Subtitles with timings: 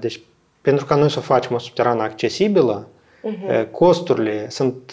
[0.00, 0.20] Deci,
[0.60, 2.88] pentru ca noi să o facem o subterană accesibilă,
[3.24, 3.70] uh-huh.
[3.70, 4.90] costurile sunt,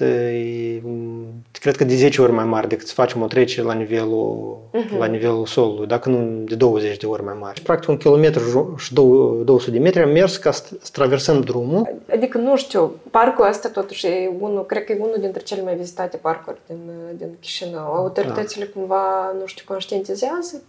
[1.52, 4.98] cred că de 10 ori mai mari decât să facem o trecere la nivelul, uh-huh.
[4.98, 7.62] la nivelul solului, dacă nu de 20 de ori mai mari.
[7.62, 11.96] Practic un kilometru și 200 de metri am mers ca să traversăm drumul.
[12.12, 15.76] Adică, nu știu, parcul ăsta totuși e unul, cred că e unul dintre cele mai
[15.76, 16.80] vizitate parcuri din,
[17.18, 17.94] din Chișinău.
[17.94, 18.72] Autoritățile da.
[18.80, 20.62] cumva, nu știu, conștientizează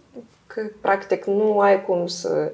[0.47, 2.51] că practic nu ai cum să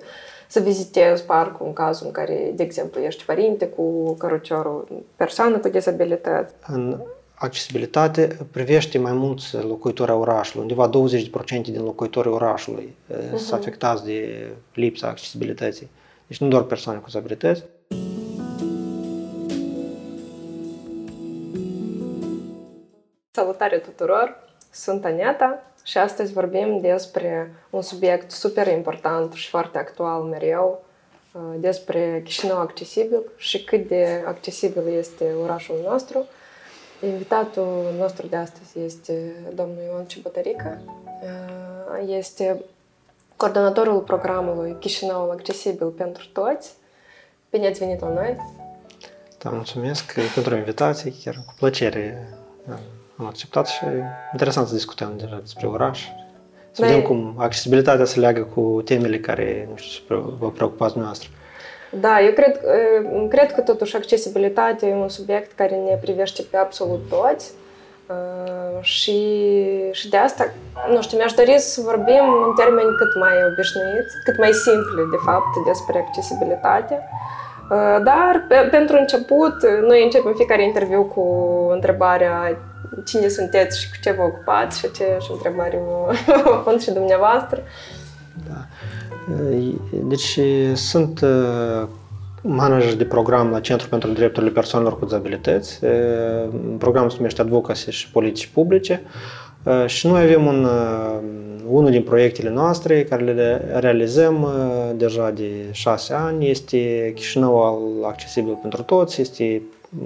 [0.47, 5.67] să vizitezi parcul în cazul în care, de exemplu, ești părinte cu căruciorul, persoană cu
[5.67, 6.53] dizabilități.
[6.67, 6.99] În
[7.35, 10.61] accesibilitate privește mai mulți locuitori a orașului.
[10.61, 13.35] Undeva 20% din locuitorii orașului uh-huh.
[13.35, 15.89] sunt afectați de lipsa accesibilității.
[16.27, 17.63] Deci nu doar persoane cu dizabilități.
[23.31, 24.45] Salutare tuturor!
[24.71, 30.83] Sunt Aneta și astăzi vorbim despre un subiect super important și foarte actual mereu,
[31.31, 36.25] uh, despre Chișinău accesibil și cât de accesibil este orașul nostru.
[37.01, 40.81] Invitatul nostru de astăzi este domnul Ion Ciubătărică.
[41.23, 42.61] Uh, este
[43.35, 46.73] coordonatorul programului Chișinăul accesibil pentru toți.
[47.49, 48.35] Bine ați venit la noi!
[49.37, 52.27] Da, mulțumesc pentru invitație, chiar cu plăcere
[53.17, 53.83] am acceptat și
[54.31, 56.07] interesant să discutăm deja despre oraș.
[56.71, 61.29] Să vedem cum accesibilitatea se leagă cu temele care, nu știu, vă preocupați dumneavoastră.
[61.91, 62.59] Da, eu cred,
[63.29, 67.51] cred că totuși accesibilitatea e un subiect care ne privește pe absolut toți.
[68.81, 69.19] Și,
[69.91, 70.53] și de asta,
[70.89, 75.17] nu știu, mi-aș dori să vorbim în termeni cât mai obișnuiți, cât mai simpli, de
[75.25, 77.09] fapt, despre accesibilitate.
[78.03, 79.55] Dar, pe, pentru început,
[79.87, 81.23] noi începem fiecare interviu cu
[81.71, 82.57] întrebarea
[83.05, 85.81] cine sunteți și cu ce vă ocupați și aceeași întrebare
[86.45, 87.61] o pun și dumneavoastră.
[88.49, 88.65] Da.
[89.91, 90.39] Deci
[90.73, 91.25] sunt
[92.41, 95.79] manager de program la Centrul pentru Drepturile Persoanelor cu Dizabilități.
[96.77, 99.01] Programul se numește Advocacy și Politici Publice.
[99.85, 100.67] Și noi avem un,
[101.69, 104.47] unul din proiectele noastre care le realizăm
[104.95, 106.49] deja de șase ani.
[106.49, 109.61] Este Chișinău al accesibil pentru toți, este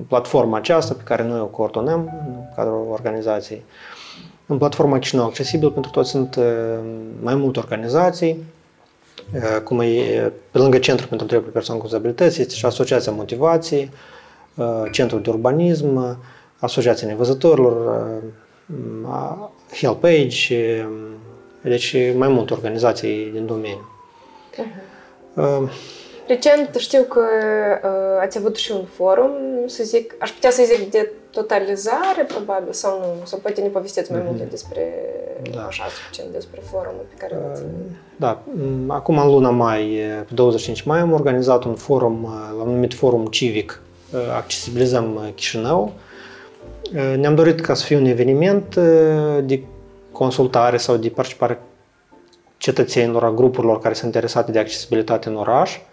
[0.07, 3.63] platforma aceasta pe care noi o coordonăm în cadrul organizației.
[4.45, 6.43] În platforma Chișinău Accesibil pentru toți sunt uh,
[7.21, 8.43] mai multe organizații,
[9.35, 13.91] uh, cum e, pe lângă Centrul pentru Drepturile Persoanelor cu Dizabilități, este și Asociația Motivației,
[14.55, 16.17] uh, Centrul de Urbanism,
[16.59, 18.07] Asociația Nevăzătorilor,
[19.79, 20.85] HelpAge,
[21.61, 23.89] deci mai multe organizații din domeniu.
[25.35, 25.69] Uh-huh.
[26.27, 27.19] Recent știu că
[27.83, 29.31] uh, ați avut și un forum,
[29.65, 34.11] să zic, aș putea să zic de totalizare, probabil, sau nu, sau poate ne povestiți
[34.11, 34.25] mai mm-hmm.
[34.25, 34.93] multe despre,
[35.53, 35.65] da.
[35.65, 37.61] așa, suficient despre forumul pe care l-ați...
[38.15, 38.43] Da,
[38.87, 42.27] acum în luna mai, pe 25 mai, am organizat un forum,
[42.57, 43.81] l-am numit Forum Civic,
[44.35, 45.93] Accesibilizăm Chișinău.
[47.17, 48.75] Ne-am dorit ca să fie un eveniment
[49.43, 49.63] de
[50.11, 51.59] consultare sau de participare
[52.57, 55.90] cetățenilor, a grupurilor care sunt interesate de accesibilitate în oraș, Uh,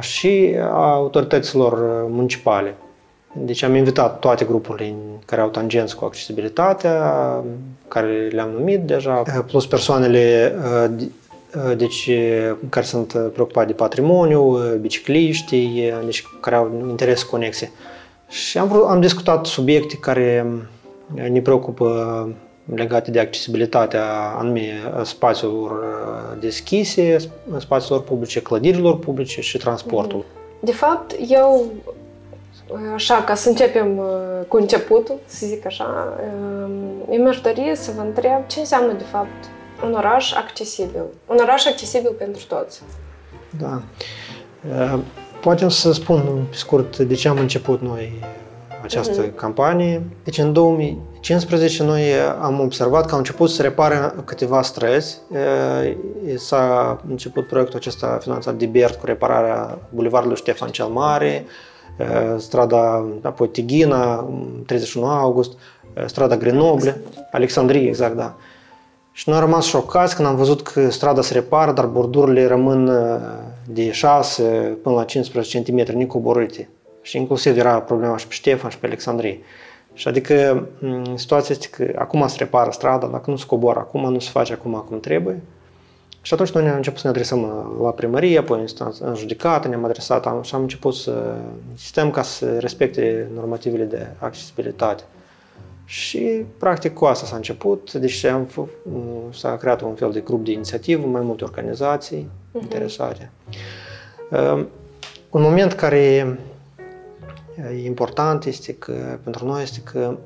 [0.00, 2.74] și a autorităților municipale.
[3.32, 7.14] Deci am invitat toate grupurile care au tangenți cu accesibilitatea,
[7.88, 10.54] care le-am numit deja, uh, plus persoanele
[10.86, 11.06] uh,
[11.76, 12.10] deci,
[12.68, 17.72] care sunt preocupate de patrimoniu, bicicliștii, deci care au interese conexe.
[18.28, 20.46] Și am, vrut, am discutat subiecte care
[21.30, 22.28] ne preocupă
[22.64, 27.16] legate de accesibilitatea anume spațiilor uh, deschise,
[27.58, 30.24] spațiilor publice, clădirilor publice și transportul.
[30.24, 30.60] Mm-hmm.
[30.60, 31.72] De fapt, eu,
[32.94, 34.04] așa, ca să începem uh,
[34.48, 36.18] cu începutul, să zic așa,
[36.64, 36.72] um,
[37.10, 39.50] eu mi-aș dori să vă întreb ce înseamnă, de fapt,
[39.84, 41.02] un oraș accesibil.
[41.26, 42.82] Un oraș accesibil pentru toți.
[43.58, 43.82] Da.
[44.68, 44.98] Uh,
[45.40, 48.24] poate să spun pe scurt de ce am început noi
[48.82, 49.34] această uh-huh.
[49.34, 50.02] campanie.
[50.24, 52.02] Deci în 2015 noi
[52.40, 55.18] am observat că au început să repare câteva străzi.
[56.36, 61.44] S-a început proiectul acesta finanțat de BERT cu repararea bulevardului Ștefan cel Mare,
[62.36, 64.28] strada apoi Tighina,
[64.66, 65.52] 31 august,
[66.06, 67.00] strada Grenoble,
[67.32, 68.34] Alexandrie, exact, da.
[69.12, 72.90] Și noi am rămas șocați când am văzut că strada se repară, dar bordurile rămân
[73.66, 74.42] de 6
[74.82, 76.68] până la 15 cm necoborâte.
[77.02, 79.38] Și inclusiv era problema și pe Ștefan și pe Alexandrie.
[79.94, 80.66] Și adică
[81.14, 84.52] situația este că acum se repară strada, dacă nu se coboară acum, nu se face
[84.52, 85.42] acum cum trebuie.
[86.22, 89.14] Și atunci noi ne-am început să ne adresăm uh, la primărie, apoi în, instanță, în
[89.14, 91.34] judecată ne-am adresat am, și am început să
[91.70, 95.02] insistăm ca să respecte normativele de accesibilitate.
[95.84, 98.48] Și practic cu asta s-a început, deci am,
[99.30, 102.62] s-a creat un fel de grup de inițiativă, mai multe organizații uh-huh.
[102.62, 103.30] interesate.
[104.30, 104.64] Uh,
[105.30, 106.36] un moment care e
[107.84, 110.16] important este că, pentru noi este că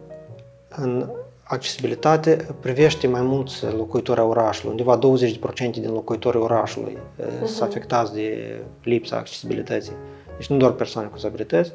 [0.69, 1.09] în
[1.43, 4.71] accesibilitate privește mai mulți locuitori a orașului.
[4.71, 7.45] Undeva 20% din locuitorii orașului uh-huh.
[7.45, 9.93] sunt afectați de lipsa accesibilității.
[10.37, 11.73] Deci nu doar persoane cu dizabilități.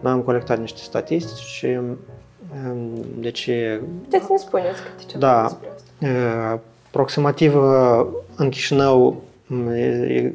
[0.00, 1.98] Noi am colectat niște statistici și um,
[3.18, 3.50] deci...
[4.02, 6.60] Puteți să ne spuneți câte ceva da, despre asta.
[6.86, 7.54] Aproximativ
[8.36, 9.22] în Chișinău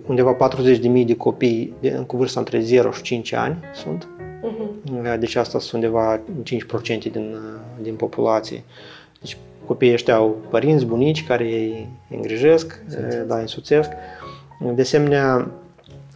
[0.06, 1.74] undeva 40.000 de copii
[2.08, 4.08] cu vârsta între 0 și 5 ani sunt.
[4.44, 5.20] Uh-huh.
[5.20, 6.22] Deci asta sunt undeva 5%
[7.12, 7.38] din,
[7.82, 8.64] din populație.
[9.20, 12.84] Deci copiii ăștia au părinți, bunici care îi îngrijesc,
[13.28, 13.90] da, însuțesc.
[14.76, 15.52] De asemenea,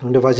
[0.03, 0.35] undeva 10%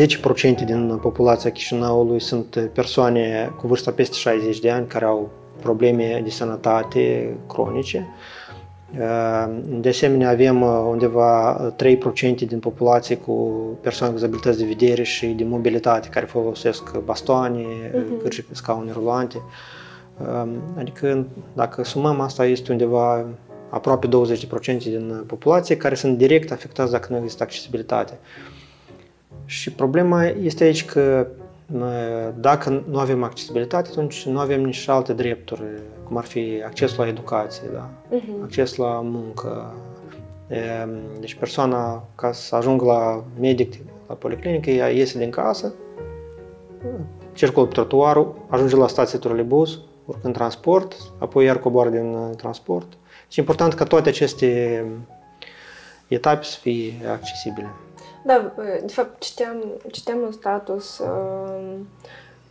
[0.65, 5.29] din populația Chișinăului sunt persoane cu vârsta peste 60 de ani care au
[5.61, 8.07] probleme de sănătate cronice.
[9.79, 13.33] De asemenea, avem undeva 3% din populație cu
[13.81, 18.21] persoane cu dizabilități de vedere și de mobilitate care folosesc bastoane, uh-huh.
[18.21, 19.41] cârci pe scaune rulante.
[20.77, 23.25] Adică, dacă sumăm asta, este undeva
[23.69, 24.09] aproape 20%
[24.77, 28.19] din populație care sunt direct afectați dacă nu există accesibilitate.
[29.45, 31.27] Și problema este aici că
[32.35, 35.61] dacă nu avem accesibilitate, atunci nu avem nici alte drepturi,
[36.03, 37.89] cum ar fi accesul la educație, da?
[37.89, 38.43] uh-huh.
[38.43, 39.73] acces la muncă.
[41.19, 43.73] Deci persoana, ca să ajungă la medic,
[44.07, 45.73] la policlinică, ea iese din casă,
[47.33, 52.35] circulă pe trotuarul, ajunge la stația trolebus, urcă în transport, apoi iar coboară din uh,
[52.35, 52.87] transport.
[53.27, 54.83] Și important ca toate aceste
[56.07, 57.69] etape să fie accesibile.
[58.25, 58.51] Da,
[58.81, 61.75] de fapt, citeam, citeam un status uh,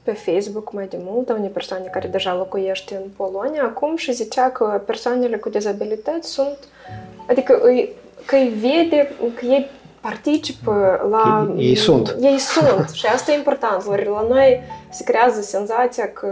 [0.03, 4.13] pe Facebook mai de mult a unei persoane care deja locuiește în Polonia acum și
[4.13, 6.59] zicea că persoanele cu dezabilități sunt,
[7.29, 7.93] adică îi,
[8.27, 11.55] că îi vede, că ei participă la...
[11.57, 12.17] Ei, ei sunt.
[12.21, 13.87] Ei sunt și asta e important.
[13.87, 14.61] Ori la noi
[14.91, 16.29] se creează senzația că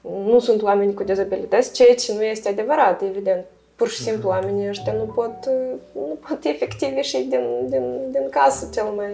[0.00, 3.44] nu sunt oameni cu dezabilități, ceea ce nu este adevărat, evident
[3.76, 5.50] pur și simplu oamenii ăștia nu pot,
[5.92, 9.10] nu pot efectiv ieși din, din, din casă cel mai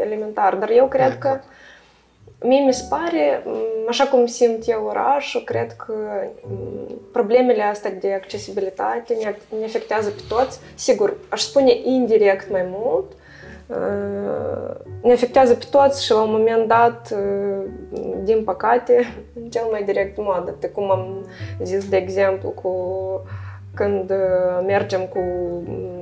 [0.00, 0.54] elementar.
[0.54, 1.38] Dar eu cred că
[2.40, 3.44] mie mi se pare,
[3.88, 5.94] așa cum simt eu orașul, cred că
[7.12, 10.58] problemele astea de accesibilitate ne, ne afectează pe toți.
[10.74, 13.12] Sigur, aș spune indirect mai mult,
[15.02, 17.14] ne afectează pe toți și la un moment dat,
[18.22, 19.14] din păcate,
[19.52, 21.26] cel mai direct mod, de cum am
[21.62, 22.70] zis, de exemplu, cu
[23.74, 25.20] când uh, mergem cu,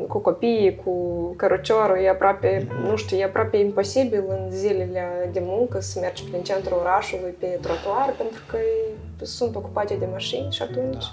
[0.09, 0.93] cu copiii, cu
[1.37, 6.43] căruciorul, e aproape, nu știu, e aproape imposibil în zilele de muncă să mergi prin
[6.43, 8.57] centrul orașului pe trotuar, pentru că
[9.23, 11.05] sunt ocupate de mașini și atunci...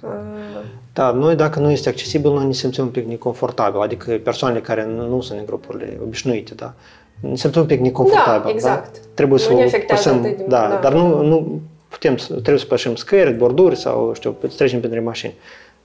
[0.00, 0.08] Da.
[0.08, 0.64] Uh...
[0.92, 4.84] Da, noi dacă nu este accesibil, noi ne simțim un pic neconfortabil, adică persoanele care
[4.84, 6.74] nu sunt în grupurile obișnuite, da,
[7.20, 8.42] ne simțim un pic neconfortabil.
[8.42, 8.92] Da, exact.
[8.92, 8.98] Da?
[9.14, 11.60] Trebuie nu să o păsăm, da, da, dar nu, nu,
[11.92, 15.34] putem, trebuie să pășim scări, borduri sau, știu, să trecem printre mașini.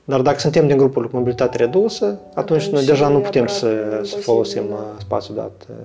[0.03, 3.99] Dar dacă suntem din grupul cu mobilitate redusă, atunci, atunci noi deja nu putem să,
[4.03, 5.67] să folosim uh, spațiul dat.
[5.69, 5.75] Uh.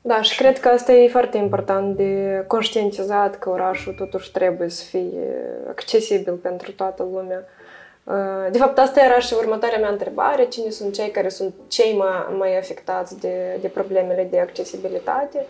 [0.00, 4.84] Da, și cred că asta e foarte important de conștientizat că orașul totuși trebuie să
[4.84, 5.20] fie
[5.68, 7.44] accesibil pentru toată lumea.
[8.04, 10.44] Uh, de fapt, asta era și următoarea mea întrebare.
[10.44, 15.46] Cine sunt cei care sunt cei mai, mai afectați de, de problemele de accesibilitate?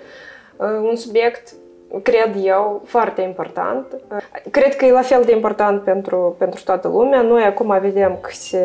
[0.82, 1.54] Un subiect
[2.02, 3.86] cred eu, foarte important.
[4.50, 7.22] Cred că e la fel de important pentru, pentru toată lumea.
[7.22, 8.64] Noi acum vedem că se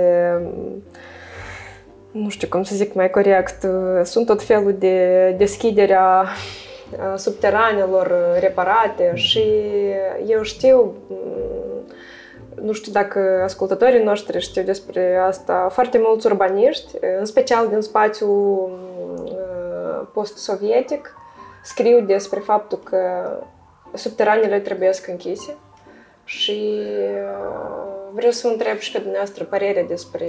[2.12, 3.68] nu știu cum să zic mai corect,
[4.04, 6.26] sunt tot felul de deschiderea
[7.16, 9.44] subteranelor reparate și
[10.28, 10.94] eu știu,
[12.62, 18.80] nu știu dacă ascultătorii noștri știu despre asta, foarte mulți urbaniști, în special din spațiul
[20.14, 21.16] post-sovietic,
[21.64, 23.32] scriu despre faptul că
[23.94, 25.58] subteranele trebuie să închise
[26.26, 30.28] și uh, vreau să vă întreb și pe dumneavoastră părere despre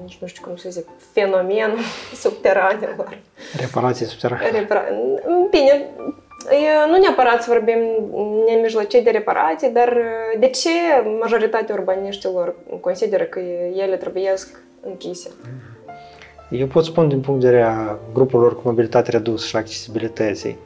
[0.00, 1.78] nici nu știu cum să zic, fenomenul
[2.22, 3.18] subteranelor.
[3.56, 4.50] Reparații subterane.
[4.50, 4.84] Repara...
[5.50, 5.86] Bine,
[6.88, 7.78] nu neapărat să vorbim
[8.46, 10.70] nemijlocit de reparații, dar uh, de ce
[11.20, 13.40] majoritatea urbaniștilor consideră că
[13.74, 14.34] ele trebuie
[14.80, 15.30] închise?
[15.42, 15.73] Mm.
[16.58, 20.58] Eu pot spune din punct de vedere a grupurilor cu mobilitate redusă și accesibilității.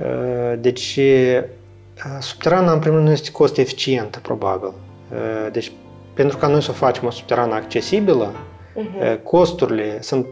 [0.00, 4.72] Uh, deci, uh, subterana, în primul rând, nu este cost eficientă, probabil.
[5.12, 5.72] Uh, deci,
[6.14, 9.22] pentru ca noi să facem o subterană accesibilă, uh-huh.
[9.22, 10.26] costurile sunt,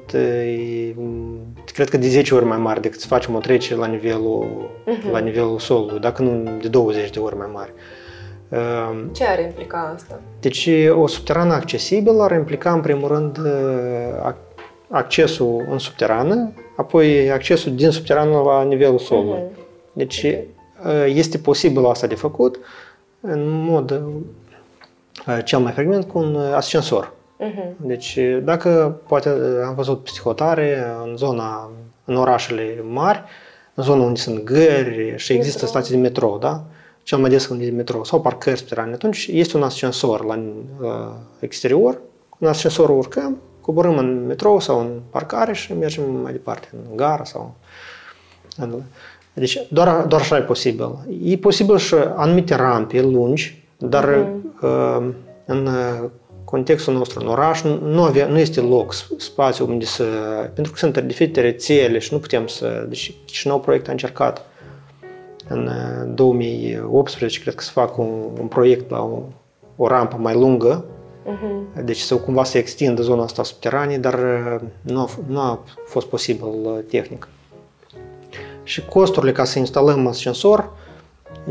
[1.73, 5.11] cred că de 10 ori mai mari decât să facem o trecere la nivelul, uh-huh.
[5.11, 7.73] la nivelul solului, dacă nu de 20 de ori mai mari.
[9.13, 10.21] Ce ar implica asta?
[10.41, 13.39] Deci, o subterană accesibilă ar implica, în primul rând,
[14.93, 19.41] accesul în subterană, apoi accesul din subteran la nivelul solului.
[19.41, 19.93] Uh-huh.
[19.93, 20.27] Deci
[20.81, 21.17] okay.
[21.19, 22.59] este posibil asta de făcut
[23.21, 24.03] în mod
[25.45, 27.13] cel mai frecvent cu un ascensor.
[27.41, 27.77] Uh-huh.
[27.77, 29.29] Deci dacă poate
[29.67, 31.71] am văzut psihotare în zona,
[32.05, 33.23] în orașele mari,
[33.75, 35.79] în zona unde sunt gări și există metro.
[35.79, 36.65] stații de metrou, da?
[37.03, 40.43] Cel mai des când e de metrou sau parcări subterane, atunci este un ascensor la
[40.81, 40.89] uh,
[41.41, 42.01] exterior,
[42.39, 47.25] în ascensor urcăm, coborâm în metrou sau în parcare și mergem mai departe, în gara
[47.25, 47.55] sau...
[49.33, 50.99] Deci doar, doar așa e posibil.
[51.23, 54.61] E posibil și anumite rampe lungi, dar uh-huh.
[54.63, 55.09] uh,
[55.47, 55.69] în
[56.45, 60.05] contextul nostru în oraș nu, avea, nu este loc, spațiu unde să...
[60.55, 62.87] Pentru că sunt diferite rețele și nu putem să...
[62.89, 64.47] Deci Chișinău proiect a încercat
[65.49, 65.71] în
[66.15, 69.23] 2018, uh, cred că să fac un, un proiect la o,
[69.77, 70.85] o rampă mai lungă,
[71.27, 71.85] uh-huh.
[71.85, 76.07] deci să cumva să extindă zona asta subteranie, dar uh, nu a, nu a fost
[76.07, 77.29] posibil uh, tehnic.
[78.63, 80.71] Și costurile ca să instalăm ascensor,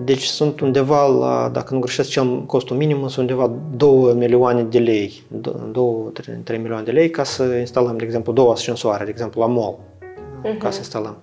[0.03, 4.79] deci sunt undeva la, dacă nu greșesc, cel costul minim sunt undeva 2 milioane de
[4.79, 5.23] lei,
[6.43, 9.77] 2-3 milioane de lei ca să instalăm, de exemplu, două ascensoare, de exemplu, la mall,
[9.77, 10.57] uh-huh.
[10.57, 11.17] ca să instalăm.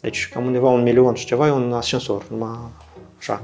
[0.00, 2.58] Deci cam undeva un milion și ceva e un ascensor, numai
[3.18, 3.42] așa.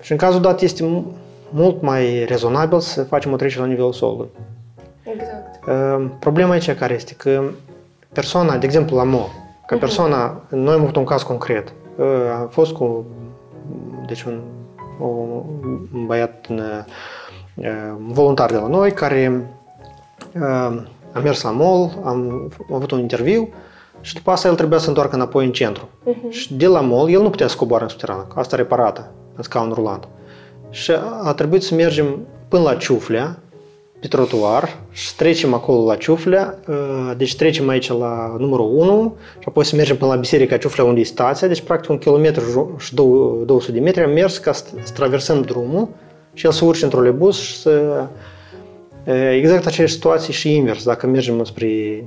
[0.00, 1.06] Și în cazul dat este
[1.50, 4.28] mult mai rezonabil să facem o trecere la nivelul solului.
[5.02, 5.64] Exact.
[6.18, 7.42] Problema aici care este că
[8.12, 9.28] persoana, de exemplu la mall,
[9.66, 9.78] ca mhm.
[9.78, 10.50] persoana, uh-huh.
[10.50, 11.72] noi am avut un caz concret.
[12.40, 13.06] Am fost cu
[14.06, 14.40] deci un,
[15.92, 16.62] un băiat un,
[17.98, 19.50] un voluntar de la noi care
[21.12, 23.48] a mers la mall, am, am avut un interviu
[24.00, 25.88] și după asta el trebuia să întoarcă înapoi în centru.
[26.06, 26.30] Uh-huh.
[26.30, 29.42] Și de la mall, el nu putea să coboare în subterană, că asta reparată, în
[29.42, 30.08] scaun rulant.
[30.70, 33.38] Și a trebuit să mergem până la Ciuflea,
[34.00, 36.58] pe trotuar și trecem acolo la Ciuflea,
[37.16, 41.00] deci trecem aici la numărul 1 și apoi să mergem până la Biserica Ciuflea unde
[41.00, 45.42] e stația, deci practic un kilometru și 200 de metri am mers ca să traversăm
[45.42, 45.88] drumul
[46.32, 48.04] și el să urce într-o lebus și să...
[49.32, 52.04] Exact aceeași situație și invers, dacă mergem spre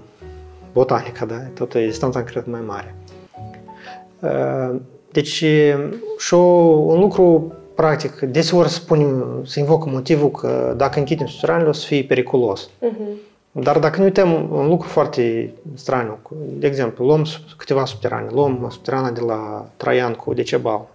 [0.73, 1.35] botanica, da?
[1.53, 2.95] tot e distanța cred mai mare.
[5.11, 11.71] Deci și un lucru practic, deseori spunem, să invocă motivul că dacă închidem subteranele o
[11.71, 12.69] să fie periculos.
[12.69, 13.29] Uh-huh.
[13.51, 16.19] Dar dacă nu uităm un lucru foarte straniu,
[16.57, 17.25] de exemplu, luăm
[17.57, 20.87] câteva subterane, luăm subterana de la Traian cu Decebal.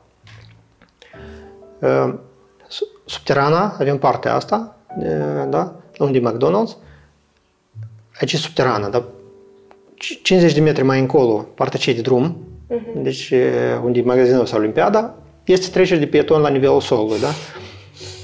[3.05, 4.77] Subterana, avem partea asta,
[5.49, 6.77] da, unde e McDonald's,
[8.21, 9.03] aici e subterană, dar
[10.23, 12.37] 50 de metri mai încolo, partea ce de drum,
[12.71, 13.03] uh-huh.
[13.03, 13.33] deci
[13.83, 15.15] unde e magazinul sau Olimpiada,
[15.47, 17.29] este trecere de pieton la nivelul solului, da?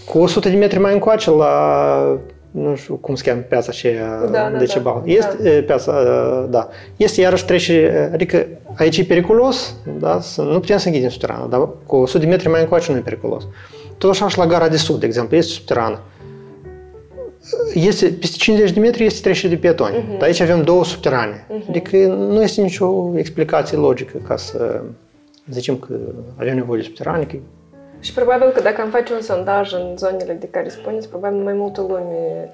[0.05, 2.19] Cu 100 de metri mai încoace la
[2.52, 5.02] nu știu cum se cheamă piața aceea da, de da, da.
[5.05, 5.64] Este da.
[5.67, 5.93] piața,
[6.50, 6.69] da.
[6.97, 10.21] Este iarăși trece, adică aici e periculos, da?
[10.37, 13.47] nu putem să închidem subterană, dar cu 100 de metri mai încoace nu e periculos.
[13.99, 16.00] Tot așa și la gara de sud, de exemplu, este subterană.
[17.75, 20.19] Este, peste 50 de metri este trecere de pietoni, uh-huh.
[20.19, 21.47] dar aici avem două subterane.
[21.47, 21.69] Uh-huh.
[21.69, 24.83] Adică nu este nicio explicație logică ca să
[25.51, 25.95] zicem că
[26.39, 27.27] avem nevoie de subterane.
[28.01, 31.53] Și probabil că dacă am face un sondaj în zonele de care spuneți, probabil mai
[31.53, 32.51] multă lume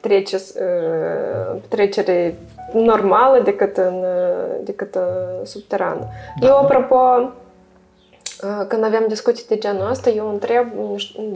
[0.00, 2.34] trece uh, trecere
[2.72, 5.98] normală decât în, uh, decât în subteran.
[6.40, 6.46] Da.
[6.46, 10.66] Eu, apropo, uh, când aveam discuții de genul ăsta, eu întreb,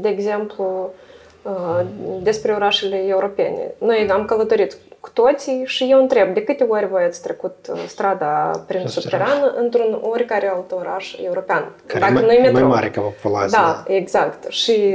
[0.00, 0.92] de exemplu,
[2.22, 3.74] despre orașele europene.
[3.78, 7.82] Noi am călătorit cu toții și eu întreb de câte ori voi ați trecut uh,
[7.86, 11.72] strada prin subteran într-un oricare alt oraș european.
[11.86, 12.52] Care dacă mai, metro.
[12.52, 13.58] mai mare ca populație.
[13.58, 14.50] Da, da, exact.
[14.50, 14.94] Și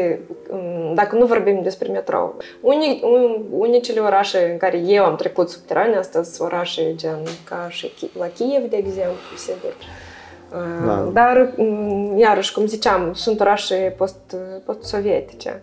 [0.50, 2.38] um, dacă nu vorbim despre metrou.
[2.62, 3.04] Unii,
[3.50, 8.28] unicele orașe în care eu am trecut subteran, astea sunt orașe gen ca și la
[8.28, 9.76] Kiev, de exemplu, sigur.
[10.52, 11.10] Uh, da.
[11.14, 14.36] Dar, um, iarăși, cum ziceam, sunt orașe post,
[14.66, 15.62] post-sovietice.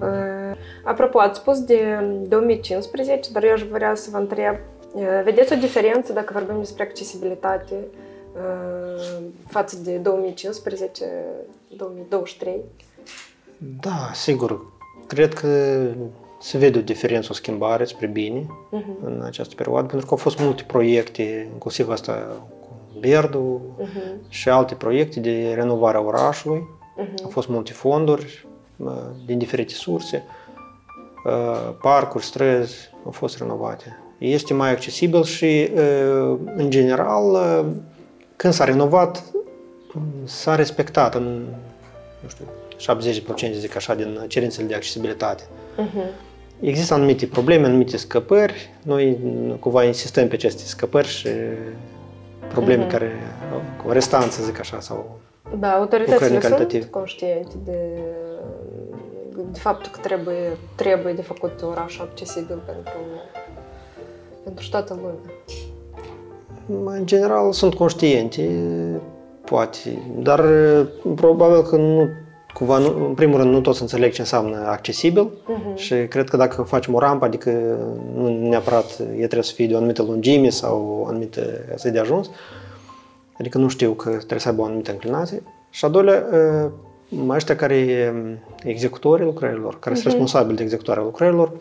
[0.00, 4.56] Uh, apropo, ați spus de 2015, dar eu aș vrea să vă întreb,
[4.92, 7.74] uh, vedeți o diferență dacă vorbim despre accesibilitate
[8.34, 10.00] uh, față de
[12.40, 12.48] 2015-2023?
[13.80, 14.66] Da, sigur.
[15.06, 15.48] Cred că
[16.40, 19.04] se vede o diferență, o schimbare spre bine uh-huh.
[19.04, 22.12] în această perioadă, pentru că au fost multe proiecte, inclusiv asta
[22.60, 24.28] cu Berdu uh-huh.
[24.28, 26.68] și alte proiecte de renovare a orașului.
[26.98, 27.22] Uh-huh.
[27.22, 28.46] Au fost multe fonduri
[29.26, 30.24] din diferite surse,
[31.82, 33.98] parcuri, străzi au fost renovate.
[34.18, 35.70] Este mai accesibil și,
[36.56, 37.36] în general,
[38.36, 39.24] când s-a renovat,
[40.24, 41.46] s-a respectat în,
[42.22, 42.44] nu știu,
[43.50, 45.42] 70% zic așa, din cerințele de accesibilitate.
[45.42, 46.10] Uh-huh.
[46.60, 48.70] există anumite probleme, anumite scăpări.
[48.82, 49.18] Noi
[49.60, 51.28] cumva insistăm pe aceste scăpări și
[52.48, 52.90] probleme mm-hmm.
[52.90, 53.12] care,
[53.84, 55.18] cu restanță, să zic așa, sau
[55.58, 57.78] Da, autoritățile sunt conștiente de,
[59.52, 62.98] de faptul că trebuie, trebuie de făcut orașul accesibil pentru,
[64.44, 66.98] pentru toată lumea.
[66.98, 68.50] În general sunt conștiente,
[69.44, 70.44] poate, dar
[71.14, 72.08] probabil că nu
[72.54, 75.74] cumva, nu, în primul rând, nu toți înțeleg ce înseamnă accesibil uh-huh.
[75.74, 77.50] și cred că dacă facem o rampă, adică
[78.14, 81.40] nu neapărat e trebuie să fie de o anumită lungime sau o anumită
[81.76, 82.30] zi de ajuns,
[83.38, 85.42] adică nu știu că trebuie să aibă o anumită înclinație.
[85.70, 86.24] Și a doilea,
[87.10, 88.14] mai ăștia care
[88.62, 89.98] executorii lucrărilor, care uh-huh.
[89.98, 91.52] sunt responsabili de executarea lucrărilor,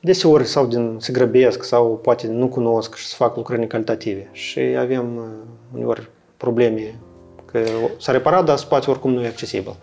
[0.00, 4.60] deseori sau din se grăbesc sau poate nu cunosc și să fac lucrări necalitative și
[4.60, 5.20] avem
[5.74, 6.94] uneori probleme
[7.44, 7.64] că
[7.98, 9.76] s-a reparat, dar spațiul oricum nu e accesibil.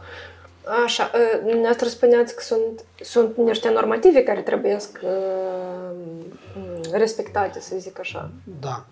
[0.86, 4.78] Așa, dumneavoastră spuneați că sunt, sunt niște normative care trebuie
[6.92, 8.32] respectate, să zic așa.
[8.60, 8.86] Da.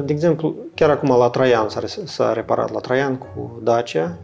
[0.00, 4.16] De exemplu, chiar acum la Traian s-a, s-a reparat la Traian cu Dacia,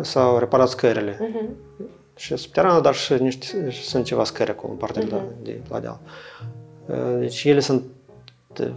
[0.00, 1.14] s-au reparat scările.
[1.14, 1.48] Uh-huh.
[2.16, 5.42] Și subterană, dar și niște, sunt ceva scări acolo în partea uh-huh.
[5.42, 6.00] de, de la deal.
[7.18, 7.82] Deci ele sunt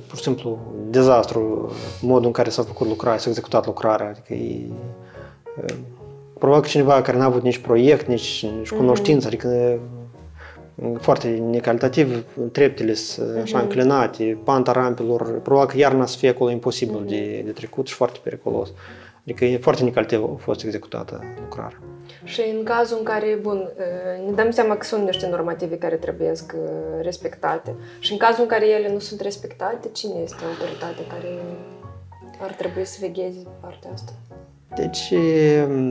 [0.07, 4.07] pur și simplu dezastru modul în care s-a făcut lucrarea, s-a executat lucrarea.
[4.07, 4.69] Adică e,
[6.39, 9.31] probabil că cineva care n-a avut nici proiect, nici, nici cunoștință, mm-hmm.
[9.31, 9.79] adică
[10.99, 13.41] foarte necalitativ, treptele sunt mm-hmm.
[13.41, 17.09] așa înclinate, panta rampelor, probabil că iarna să fie acolo imposibil mm-hmm.
[17.09, 18.71] de, de trecut și foarte periculos.
[19.21, 21.79] Adică e foarte necalitativ a fost executată lucrarea.
[22.23, 23.69] Și în cazul în care, bun,
[24.25, 26.31] ne dăm seama că sunt niște normative care trebuie
[27.01, 31.39] respectate și în cazul în care ele nu sunt respectate, cine este autoritatea care
[32.41, 34.11] ar trebui să vegheze partea asta?
[34.75, 35.13] Deci,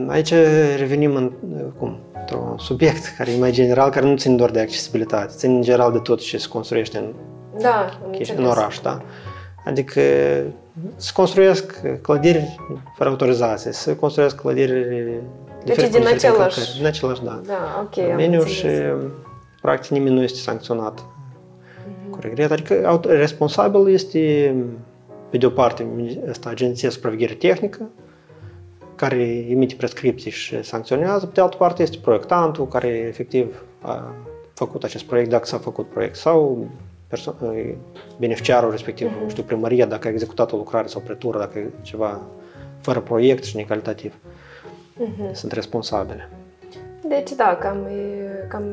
[0.07, 0.33] aici
[0.77, 1.31] revenim în,
[1.77, 5.61] cum, într-un subiect care e mai general, care nu ține doar de accesibilitate, ține în
[5.61, 7.13] general de tot ce se construiește în,
[7.61, 7.99] da,
[8.35, 9.01] în oraș, da?
[9.65, 10.01] Adică
[10.95, 12.55] se construiesc clădiri
[12.95, 15.19] fără autorizație, se construiesc clădiri
[15.65, 16.77] deci din același...
[16.77, 17.41] Din același, da.
[17.45, 18.67] Da, ok, domeniu și
[19.61, 22.09] practic nimeni nu este sancționat mm-hmm.
[22.09, 22.51] cu regret.
[22.51, 24.55] Adică responsabil este,
[25.29, 25.87] pe de o parte,
[26.29, 27.89] asta, Agenția Supraveghere Tehnică,
[28.95, 34.13] care emite prescripții și sancționează, pe de altă parte este proiectantul care efectiv a
[34.53, 36.67] făcut acest proiect, dacă s-a făcut proiect, sau
[37.09, 37.35] perso-
[38.17, 39.29] beneficiarul respectiv, uh-huh.
[39.29, 42.21] știu, primăria, dacă a executat o lucrare sau pretură, dacă e ceva
[42.81, 44.13] fără proiect și necalitativ.
[44.13, 45.31] Uh-huh.
[45.31, 46.29] Sunt responsabile.
[47.07, 47.87] Deci, da, cam,
[48.47, 48.63] cam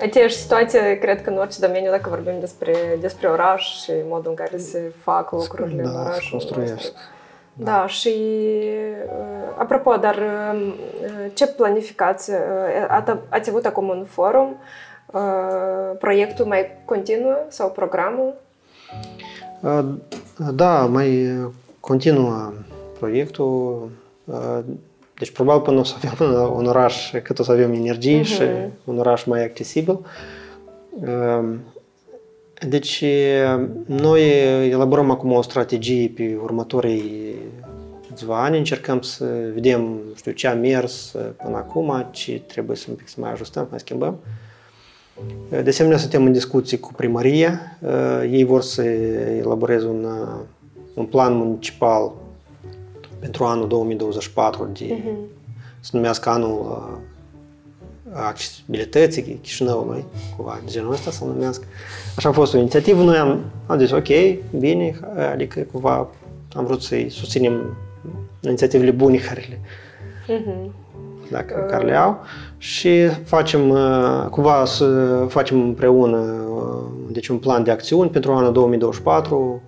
[0.00, 4.36] aceeași situație, cred că în orice domeniu, dacă vorbim despre, despre oraș și modul în
[4.36, 6.24] care se fac lucrurile da, în oraș.
[6.24, 6.92] se construiesc.
[7.52, 7.64] Da.
[7.64, 8.14] da, și
[9.56, 10.22] apropo, dar
[11.34, 12.30] ce planificați?
[13.28, 14.56] Ați avut acum un forum?
[15.98, 18.34] Proiectul mai continuă sau programul?
[20.54, 21.38] Da, mai
[21.80, 22.52] continuă
[22.98, 23.90] proiectul.
[25.18, 28.24] Deci probabil până o să avem un oraș, cât o să avem energie uh-huh.
[28.24, 28.42] și
[28.84, 29.98] un oraș mai accesibil.
[31.04, 31.60] Ehm,
[32.68, 33.04] deci
[33.86, 34.22] noi
[34.70, 37.34] elaborăm acum o strategie pe următorii
[38.08, 42.94] câțiva ani, încercăm să vedem, știu, ce a mers până acum, ce trebuie să un
[42.94, 44.18] pic să mai ajustăm, să mai schimbăm.
[45.62, 47.78] De asemenea, suntem în discuții cu primăria.
[48.30, 50.06] Ei vor să elaboreze un,
[50.94, 52.12] un plan municipal
[53.24, 55.14] pentru anul 2024 de, uh-huh.
[55.80, 56.98] să numească anul uh,
[58.12, 60.04] accesibilității Chișinăului,
[60.36, 61.64] cumva de genul ăsta să numească.
[62.16, 64.08] Așa a fost o inițiativă, noi am, am zis ok,
[64.58, 65.00] bine,
[65.32, 66.08] adică cumva
[66.52, 67.76] am vrut să-i susținem
[68.40, 69.60] inițiativele bune care le,
[70.34, 70.70] uh-huh.
[71.30, 71.70] Dacă, uh.
[71.70, 72.22] care le au
[72.58, 74.86] și facem, uh, cumva să
[75.28, 79.62] facem împreună uh, deci un plan de acțiuni pentru anul 2024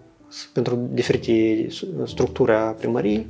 [0.52, 1.66] pentru diferite
[2.04, 3.26] structuri a primăriei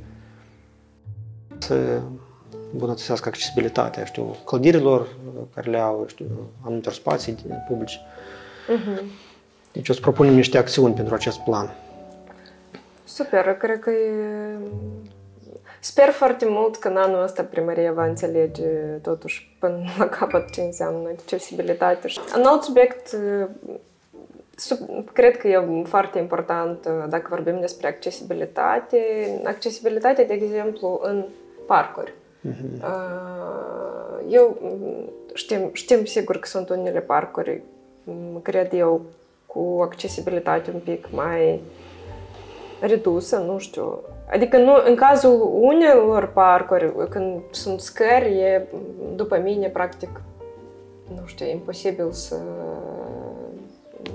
[1.57, 2.01] să
[2.71, 5.07] îmbunătățească accesibilitatea, știu, clădirilor
[5.53, 6.25] care le au, știu,
[6.61, 7.35] anumitor spații
[7.67, 7.97] publice.
[7.97, 9.01] Uh-huh.
[9.71, 11.75] Deci o să propunem niște acțiuni pentru acest plan.
[13.03, 14.57] Super, cred că e...
[15.87, 18.67] Sper foarte mult că în anul ăsta primăria va înțelege
[19.01, 22.07] totuși până la capăt ce înseamnă accesibilitate.
[22.37, 23.17] Un alt subiect
[25.13, 28.97] Cred că e foarte important dacă vorbim despre accesibilitate.
[29.43, 31.25] Accesibilitatea, de exemplu, în
[31.65, 32.13] parcuri.
[32.49, 32.81] Uh-huh.
[34.29, 34.57] Eu
[35.33, 37.61] știm, știm sigur că sunt unele parcuri,
[38.41, 39.01] cred eu,
[39.45, 41.61] cu accesibilitate un pic mai
[42.79, 43.99] redusă, nu știu.
[44.31, 48.67] Adică nu, în cazul unelor parcuri, când sunt scări, e,
[49.15, 50.21] după mine, practic,
[51.15, 52.35] nu știu, imposibil să,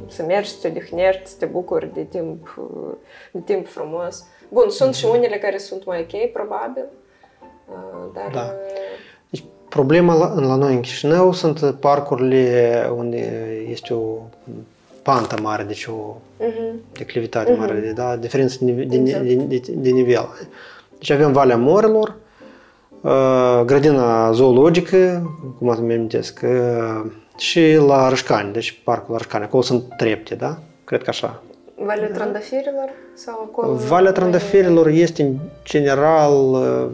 [0.09, 2.61] să mergi, să te odihnești, să te bucuri de timp,
[3.31, 4.27] de timp frumos.
[4.49, 6.85] Bun, sunt și unele care sunt mai ok, probabil,
[8.15, 8.31] dar...
[8.33, 8.55] Da.
[9.31, 13.19] Deci, problema la, la noi în Chișinău sunt parcurile unde
[13.69, 14.19] este o
[15.03, 16.75] pantă mare, deci o uh-huh.
[16.93, 17.59] declivitate uh-huh.
[17.59, 18.17] mare, da?
[18.17, 19.25] diferență de, de, exact.
[19.25, 20.29] de, de, de nivel.
[20.99, 22.15] Deci avem Valea Morilor,
[23.01, 29.63] uh, grădina zoologică, cum mă amintesc, uh, și la Rășcani, deci parcul la Rășcani, acolo
[29.63, 30.59] sunt trepte, da?
[30.85, 31.43] Cred că așa.
[31.85, 32.89] Valea Trandafirilor?
[33.15, 36.35] Sau acolo Valea Trandafirilor este în general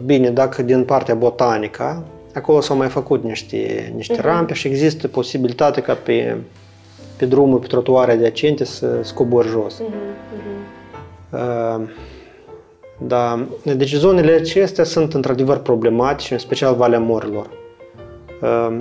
[0.05, 4.23] bine dacă din partea botanică, acolo s-au mai făcut niște, niște uh-huh.
[4.23, 6.37] rampe și există posibilitatea ca pe,
[7.19, 9.81] pe drumul, pe trotuare adiacente să scobori jos.
[9.81, 10.59] Uh-huh.
[11.31, 11.89] Uh,
[12.97, 17.49] da, deci zonele acestea sunt într-adevăr problematice, în special Valea Morilor.
[18.41, 18.77] Uh,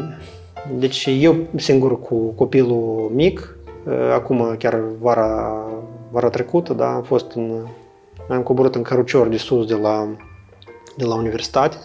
[0.78, 5.62] deci eu singur cu copilul mic, uh, acum chiar vara
[6.10, 7.66] vara trecută, da, am fost în,
[8.28, 10.08] am coborât în cărucior de sus de la,
[10.96, 11.76] de la universitate,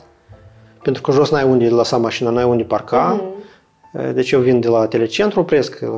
[0.83, 3.21] pentru că jos n-ai unde lăsa mașina, n-ai unde parca.
[3.21, 3.42] Mm-hmm.
[4.13, 5.89] Deci eu vin de la telecentru, opresc la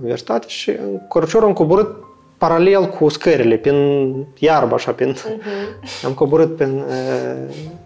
[0.00, 1.96] universitate și în cărucior am coborât
[2.38, 5.14] paralel cu scările, prin iarbă, așa, prin...
[5.14, 6.04] Uh-huh.
[6.04, 6.84] Am coborât prin,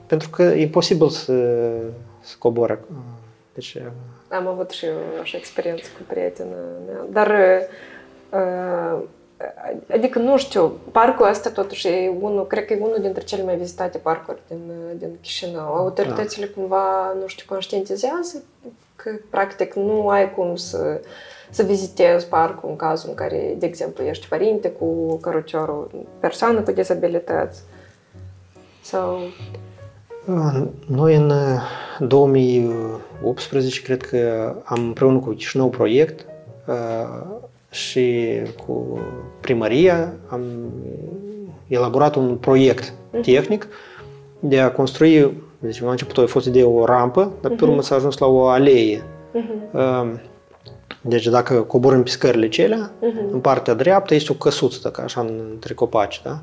[0.07, 1.33] pentru că e imposibil să,
[2.21, 2.81] să coboră.
[3.55, 3.77] Deci,
[4.29, 7.33] am avut și eu așa experiență cu prietena mea, dar
[9.93, 13.57] Adică, nu știu, parcul ăsta totuși e unul, cred că e unul dintre cele mai
[13.57, 15.75] vizitate parcuri din, din Chișinău.
[15.75, 16.53] Autoritățile da.
[16.55, 18.43] cumva, nu știu, conștientizează
[18.97, 21.01] că practic nu ai cum să,
[21.51, 26.71] să vizitezi parcul în cazul în care, de exemplu, ești părinte cu căruciorul, persoană cu
[26.71, 27.63] dizabilități.
[28.83, 29.19] Sau...
[30.87, 31.33] Noi în
[31.99, 36.27] 2018 cred că am împreună cu Chișinău proiect
[37.71, 38.99] și cu
[39.41, 40.43] primăria am
[41.67, 43.23] elaborat un proiect mhm.
[43.23, 43.69] tehnic
[44.39, 47.85] de a construi, deci la început a fost ideea o rampă, dar pe urmă mhm.
[47.85, 49.03] s-a ajuns la o alee.
[49.33, 50.21] Mhm.
[51.01, 52.91] Deci dacă coborâm pe scările celea,
[53.33, 56.41] în partea dreaptă este o căsuță, ca așa între copaci, da?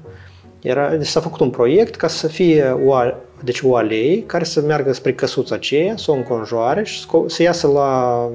[0.62, 2.94] Era, deci s-a făcut un proiect ca să fie o,
[3.44, 7.68] deci o alee care să meargă spre căsuța aceea, să o înconjoare și să iasă
[7.68, 8.30] la,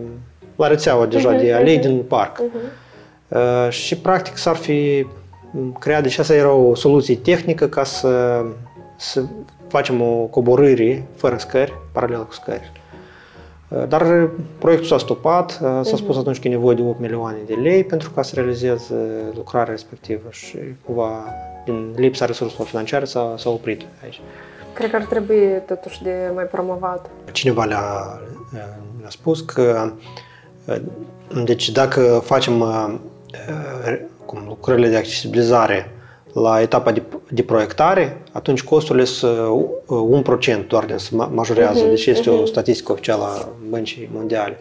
[0.56, 1.82] la rețeaua deja uh-huh, de alei uh-huh.
[1.82, 2.40] din parc.
[2.42, 2.86] Uh-huh.
[3.28, 5.06] Uh, și practic s-ar fi
[5.78, 8.44] creat, deci asta era o soluție tehnică ca să,
[8.98, 9.24] să
[9.68, 12.72] facem o coborâre fără scări, paralel cu scări.
[13.68, 16.18] Uh, dar proiectul s-a stopat, uh, s-a spus mhm.
[16.18, 18.94] atunci că e nevoie de 8 milioane de lei pentru ca să realizeze
[19.34, 21.24] lucrarea respectivă și cumva
[21.64, 24.20] din lipsa resurselor financiare s-a, s-a oprit aici.
[24.72, 27.10] Cred că ar trebui totuși de mai promovat.
[27.32, 28.20] Cineva le-a,
[29.00, 29.92] le-a spus că
[31.44, 32.62] deci dacă facem
[33.30, 35.90] Eh, cum lucrările de accesibilizare
[36.42, 39.38] la etapa de, de proiectare, atunci costurile sunt
[40.24, 41.86] 1% eh, doar din se majorează.
[41.86, 42.32] Uh-huh, deci este uh-huh.
[42.32, 42.46] o mhm.
[42.46, 44.58] statistică oficială a Băncii Mondiale.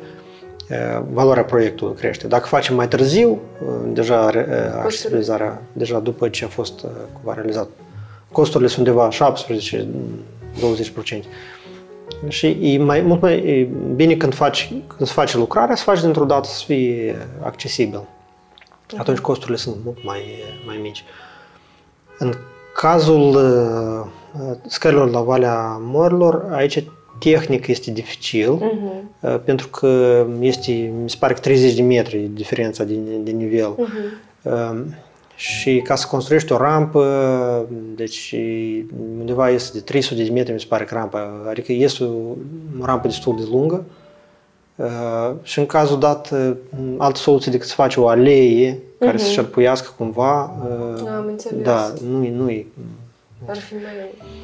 [0.67, 0.77] Eh,
[1.13, 2.27] valoarea proiectului crește.
[2.27, 3.39] Dacă facem mai târziu,
[3.93, 4.31] deja
[4.83, 7.67] accesibilizarea, deja după ce a fost cumva realizat,
[8.31, 9.13] costurile sunt undeva 17-20%.
[12.27, 16.01] Și e mai, mult mai e bine când faci, când se face lucrarea, să faci
[16.01, 18.07] dintr-o dată să fie accesibil
[18.97, 20.21] atunci costurile sunt mult mai,
[20.65, 21.03] mai mici.
[22.19, 22.33] În
[22.73, 26.83] cazul uh, scărilor la Valea Morilor, aici
[27.19, 29.43] tehnic este dificil, uh-huh.
[29.43, 33.75] pentru că este, mi se pare că 30 de metri diferența de, de nivel.
[33.75, 35.05] Uh-huh.
[35.35, 38.35] Și ca să construiești o rampă, deci
[39.19, 42.13] undeva este de 300 de metri, mi se pare că rampa, adică este o,
[42.79, 43.85] o rampă destul de lungă.
[44.77, 46.51] Uh, și în cazul dat, uh,
[46.97, 49.21] altă soluție decât să faci o alee care uh-huh.
[49.21, 50.43] să șerpuiască cumva.
[50.43, 51.63] Uh, Am înțeles.
[51.63, 52.65] Da, nu e, nu e.
[53.47, 53.83] Ar fi mai,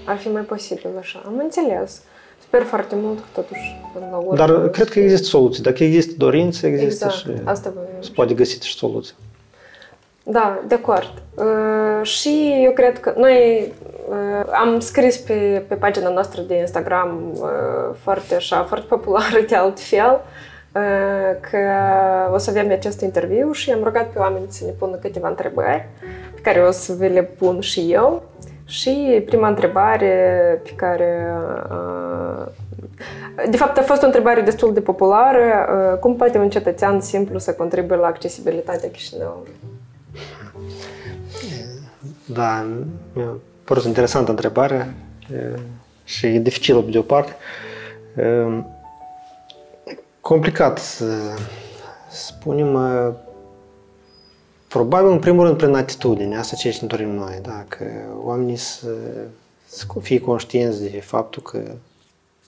[0.05, 1.23] ar fi mai posibil așa.
[1.25, 2.01] Am înțeles.
[2.41, 3.75] Sper foarte mult că totuși
[4.11, 4.35] la urmă...
[4.35, 5.63] Dar cred că există soluții.
[5.63, 7.37] Dacă există dorință, există exact.
[7.37, 9.13] și Asta se poate găsi și soluții.
[10.23, 11.21] Da, de acord.
[11.35, 13.92] Uh, și eu cred că noi uh,
[14.51, 20.21] am scris pe, pe pagina noastră de Instagram uh, foarte așa, foarte populară de altfel,
[20.73, 21.57] uh, că
[22.33, 25.87] o să avem acest interviu și am rugat pe oameni să ne pună câteva întrebări
[26.35, 28.23] pe care o să vi le pun și eu.
[28.65, 31.33] Și prima întrebare pe care
[31.69, 32.45] uh,
[33.49, 35.67] de fapt, a fost o întrebare destul de populară.
[35.93, 39.51] Uh, cum poate un cetățean simplu să contribuie la accesibilitatea Chișinăului?
[42.25, 42.65] Da,
[43.13, 44.93] mi-a părut interesantă întrebare
[46.03, 47.35] și e dificilă de o parte.
[50.19, 51.05] Complicat să
[52.09, 52.77] spunem,
[54.67, 57.65] probabil în primul rând prin atitudine, asta ce ne dorim noi, da?
[57.67, 57.85] că
[58.23, 58.87] oamenii să,
[59.65, 61.61] să fie conștienți de faptul că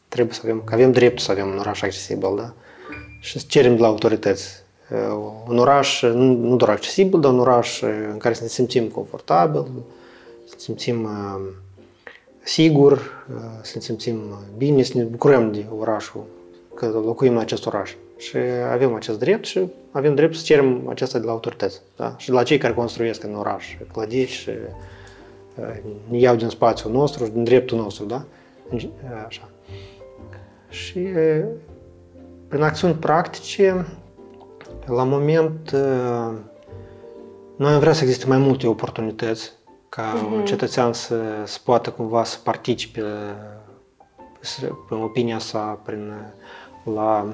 [0.08, 2.54] trebuie să avem, că avem dreptul să avem un oraș accesibil, da?
[3.20, 4.64] Și să cerem de la autorități.
[5.48, 9.66] Un oraș nu doar accesibil, dar un oraș în care să ne simțim confortabil,
[10.46, 11.08] să ne simțim
[12.44, 13.26] sigur,
[13.62, 14.20] să ne simțim
[14.58, 16.24] bine, să ne bucurăm de orașul,
[16.74, 17.96] că locuim în acest oraș.
[18.18, 18.38] Și
[18.72, 21.82] avem acest drept și avem drept să cerem acesta de la autorități.
[21.96, 22.16] Da?
[22.18, 24.50] Și de la cei care construiesc în oraș clădiri și
[26.08, 28.06] ne iau din spațiul nostru, din dreptul nostru.
[28.06, 28.26] Da?
[29.26, 29.50] Așa.
[30.70, 31.00] Și
[32.48, 33.86] prin acțiuni practice,
[34.86, 35.72] la moment,
[37.56, 39.52] noi am vrea să existe mai multe oportunități
[39.90, 40.46] ca uh-huh.
[40.46, 43.02] cetățean să, să poată cumva să participe
[44.88, 46.14] prin opinia sa, prin
[46.84, 47.34] la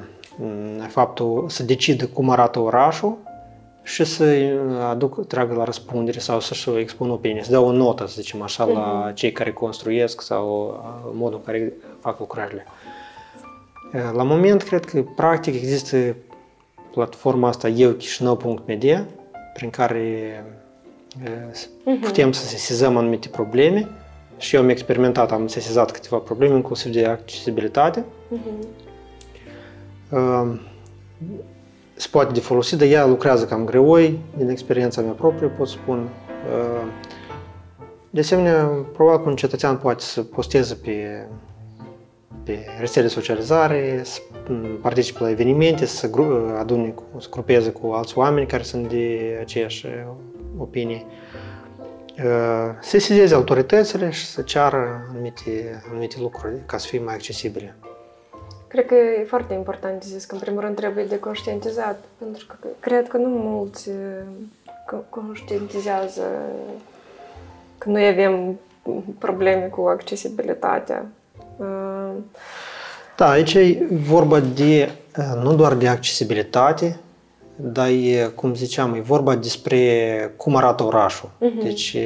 [0.87, 3.17] faptul să decidă cum arată orașul
[3.83, 4.35] și să
[4.89, 8.67] aduc, tragă la răspundere sau să-și expună opinie, să dea o notă, să zicem așa,
[8.67, 8.73] uh-huh.
[8.73, 9.13] la mhm.
[9.13, 10.79] cei care construiesc sau
[11.13, 12.65] modul în care fac lucrările.
[14.13, 16.15] La moment, cred că practic există
[16.91, 19.05] platforma asta eu Chișinău.media,
[19.53, 20.60] prin care uh-huh.
[22.01, 23.89] Putem să sesizăm anumite probleme
[24.37, 28.05] și eu am experimentat, am sesizat câteva probleme, inclusiv de accesibilitate.
[28.33, 28.79] Uh-huh.
[31.93, 36.09] Se poate de folosit, dar ea lucrează cam greoi, din experiența mea proprie pot spun.
[38.09, 41.27] De asemenea, probabil că un cetățean poate să posteze pe,
[42.43, 44.19] pe rețele de socializare, să
[44.81, 46.09] participe la evenimente, să
[46.59, 49.85] adune, să grupeze cu alți oameni care sunt de aceeași
[50.57, 51.05] opinie.
[52.15, 57.75] Să sesizeze autoritățile și să ceară anumite, anumite lucruri ca să fie mai accesibile.
[58.67, 62.45] Cred că e foarte important de zis că, în primul rând, trebuie de conștientizat, pentru
[62.45, 63.89] că cred că nu mulți
[65.09, 66.21] conștientizează
[67.77, 68.59] că noi avem
[69.17, 71.05] probleme cu accesibilitatea.
[73.17, 74.91] Da, aici e vorba de,
[75.43, 76.99] nu doar de accesibilitate,
[77.61, 81.29] dar e, cum ziceam, e vorba despre cum arată orașul.
[81.29, 81.63] Uh-huh.
[81.63, 81.97] Deci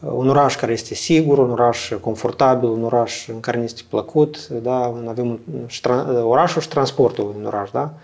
[0.00, 4.48] un oraș care este sigur, un oraș confortabil, un oraș în care ne este plăcut,
[4.48, 4.94] da?
[5.06, 5.38] avem un,
[6.22, 7.94] orașul și transportul în oraș, da?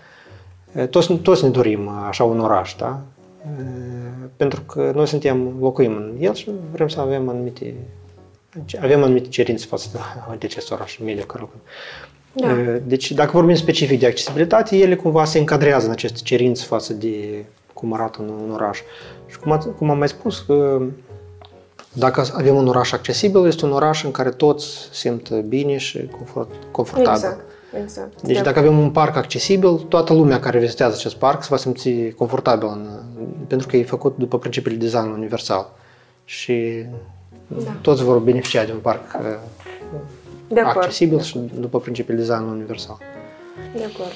[0.89, 2.99] Toți, toți ne dorim așa un oraș, da?
[4.37, 7.75] Pentru că noi suntem, locuim în el și vrem să avem anumite
[8.81, 9.99] avem anumite cerințe față de
[10.45, 11.61] acest oraș mediu care lucrăm.
[12.39, 12.47] Da.
[12.83, 17.45] Deci, dacă vorbim specific de accesibilitate, ele cumva se încadrează în aceste cerințe față de
[17.73, 18.79] cum arată un, un oraș.
[19.27, 20.45] Și cum, cum am mai spus,
[21.93, 26.49] dacă avem un oraș accesibil, este un oraș în care toți simt bine și confort,
[26.71, 27.13] confortabil.
[27.13, 27.45] Exact.
[27.81, 28.21] Exact.
[28.21, 31.89] Deci dacă avem un parc accesibil, toată lumea care vizitează acest parc se va simți
[32.15, 32.89] confortabil, în,
[33.47, 35.69] pentru că e făcut după principiul de design universal.
[36.25, 36.85] Și
[37.47, 37.71] da.
[37.81, 39.01] toți vor beneficia de un parc
[40.47, 42.97] de accesibil și după principiul de design universal.
[43.75, 44.13] De acord.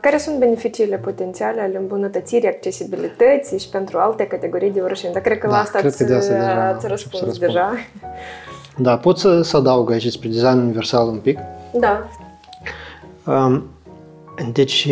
[0.00, 5.12] Care sunt beneficiile potențiale ale îmbunătățirii accesibilității și pentru alte categorii de orășeni?
[5.12, 7.72] Dar cred că da, la asta ați, de asta deja ați răspuns deja.
[8.76, 11.38] Da, pot să, să adaug aici despre design universal un pic?
[11.72, 12.08] Da.
[14.52, 14.88] Deci,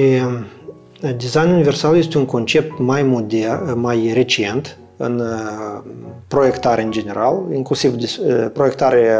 [1.16, 5.22] design universal este un concept mai modern, mai recent în
[6.28, 7.94] proiectare în general, inclusiv
[8.52, 9.18] proiectare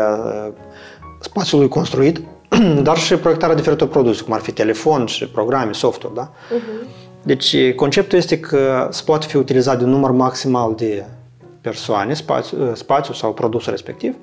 [1.22, 2.20] spațiului construit,
[2.82, 6.30] dar și proiectarea diferitor produse, cum ar fi telefon și programe, software, da?
[6.30, 7.00] Uh-huh.
[7.22, 11.04] Deci conceptul este că se poate fi utilizat de un număr maximal de
[11.60, 14.14] persoane, spațiu, spațiu sau produsul respectiv,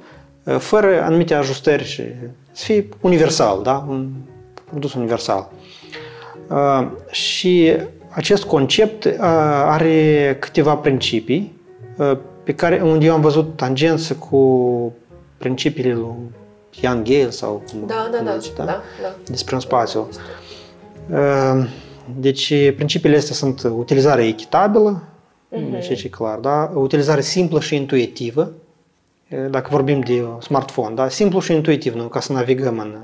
[0.57, 2.03] fără anumite ajustări și
[2.51, 3.85] să fie universal, da?
[3.87, 4.09] Un
[4.69, 5.51] produs universal.
[6.49, 7.75] Uh, și
[8.09, 9.13] acest concept uh,
[9.65, 11.55] are câteva principii
[11.97, 14.93] uh, pe care unde eu am văzut tangență cu
[15.37, 16.15] principiile lui
[16.81, 18.65] Jan Gale sau cum da, da, da, zice, da?
[18.65, 19.13] Da, da.
[19.25, 20.09] despre un spațiu.
[21.13, 21.67] Ehm,
[22.15, 25.03] deci, principiile astea sunt utilizarea echitabilă,
[25.51, 25.71] uh-huh.
[25.71, 26.71] deci e clar, da?
[26.73, 28.51] utilizare simplă și intuitivă,
[29.49, 31.09] dacă vorbim de smartphone, da?
[31.09, 32.03] simplu și intuitiv, nu?
[32.03, 32.95] ca să navigăm în...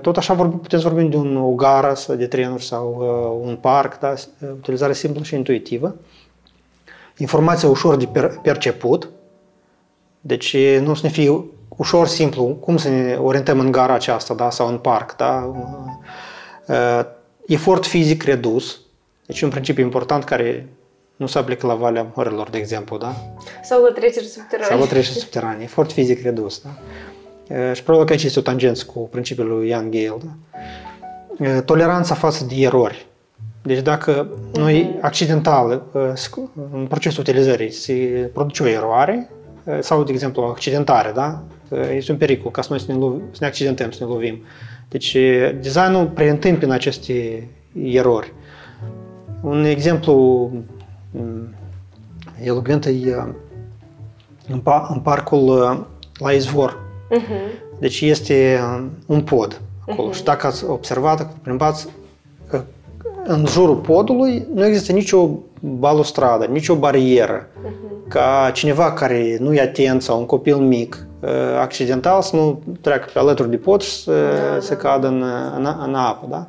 [0.00, 3.56] Tot așa vorbi, putem să vorbim de un, o gară de trenuri sau uh, un
[3.56, 4.14] parc, da?
[4.52, 5.96] utilizare simplă și intuitivă.
[7.16, 9.08] Informația ușor de per, perceput,
[10.20, 11.44] deci nu să ne fie
[11.76, 14.50] ușor simplu, cum să ne orientăm în gara aceasta da?
[14.50, 15.16] sau în parc.
[15.16, 15.52] Da?
[16.66, 17.00] Uh,
[17.46, 18.80] efort fizic redus,
[19.26, 20.68] deci un principiu important care
[21.16, 23.14] nu se aplică la Valea Mărilor, de exemplu, da?
[23.62, 24.68] Sau la treceri subterane.
[24.68, 25.62] Sau la treceri subterane.
[25.62, 26.68] Efort fizic redus, da?
[27.56, 30.30] Uh, și probabil că aici este o tangență cu principiul lui Ian Gale, da?
[31.60, 33.06] toleranța față de erori.
[33.62, 35.82] Deci dacă noi accidental,
[36.72, 37.94] în procesul utilizării, se
[38.32, 39.30] produce o eroare,
[39.80, 41.42] sau, de exemplu, o accidentare, da?
[41.94, 44.42] Este un pericol ca să noi să ne, lov- să ne accidentăm, să ne lovim.
[44.88, 45.16] Deci,
[45.60, 47.48] designul preîntâmpină aceste
[47.82, 48.32] erori.
[49.42, 50.50] Un exemplu
[52.42, 52.90] elogvent e
[54.48, 55.86] în, în parcul
[56.18, 56.78] la izvor.
[57.10, 57.78] Uh-huh.
[57.78, 58.60] Deci este
[59.06, 60.10] un pod acolo.
[60.10, 60.14] Uh-huh.
[60.14, 61.88] Și dacă ați observat, plimbați,
[63.24, 65.28] în jurul podului nu există nicio
[65.60, 67.46] balustradă, nicio barieră.
[67.46, 68.08] Uh-huh.
[68.08, 71.06] Ca cineva care nu e atent sau un copil mic
[71.60, 74.12] accidental să nu treacă pe alături de pod și să
[74.54, 74.80] da, se da.
[74.80, 75.24] cadă în,
[75.56, 76.26] în, în apă.
[76.30, 76.46] Da?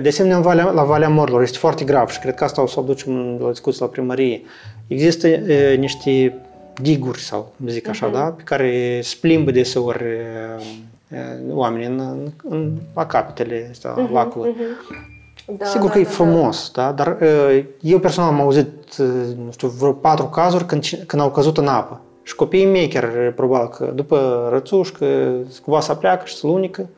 [0.00, 2.66] De asemenea, în Valea, la Valea Morilor este foarte grav și cred că asta o
[2.66, 4.42] să aducem la discuție la primărie.
[4.86, 6.34] Există e, niște
[6.80, 8.12] diguri sau, zic așa, uh-huh.
[8.12, 8.34] da?
[8.36, 10.04] pe care splimbă deseori
[11.50, 14.50] oamenii în, în, în la capetele astea, uh-huh, lacului.
[14.50, 15.10] Uh-huh.
[15.58, 16.82] Da, Sigur da, că da, e frumos, da.
[16.82, 16.92] da?
[16.92, 17.16] dar
[17.80, 18.96] eu personal am auzit,
[19.44, 22.00] nu știu, vreo patru cazuri când, când au căzut în apă.
[22.22, 25.06] Și copiii mei chiar, probabil că după rățușcă,
[25.64, 26.88] cumva să pleacă și să lunică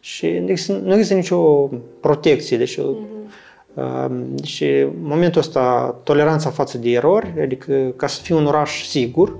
[0.00, 1.68] și nu există, nu există nicio
[2.00, 2.56] protecție.
[2.56, 4.10] Deci, mm-hmm.
[4.28, 9.36] deci, în momentul ăsta, toleranța față de erori, adică ca să fie un oraș sigur,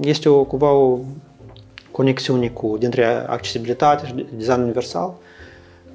[0.00, 0.98] este o, cumva o
[1.90, 5.14] conexiune cu, dintre accesibilitate și design universal,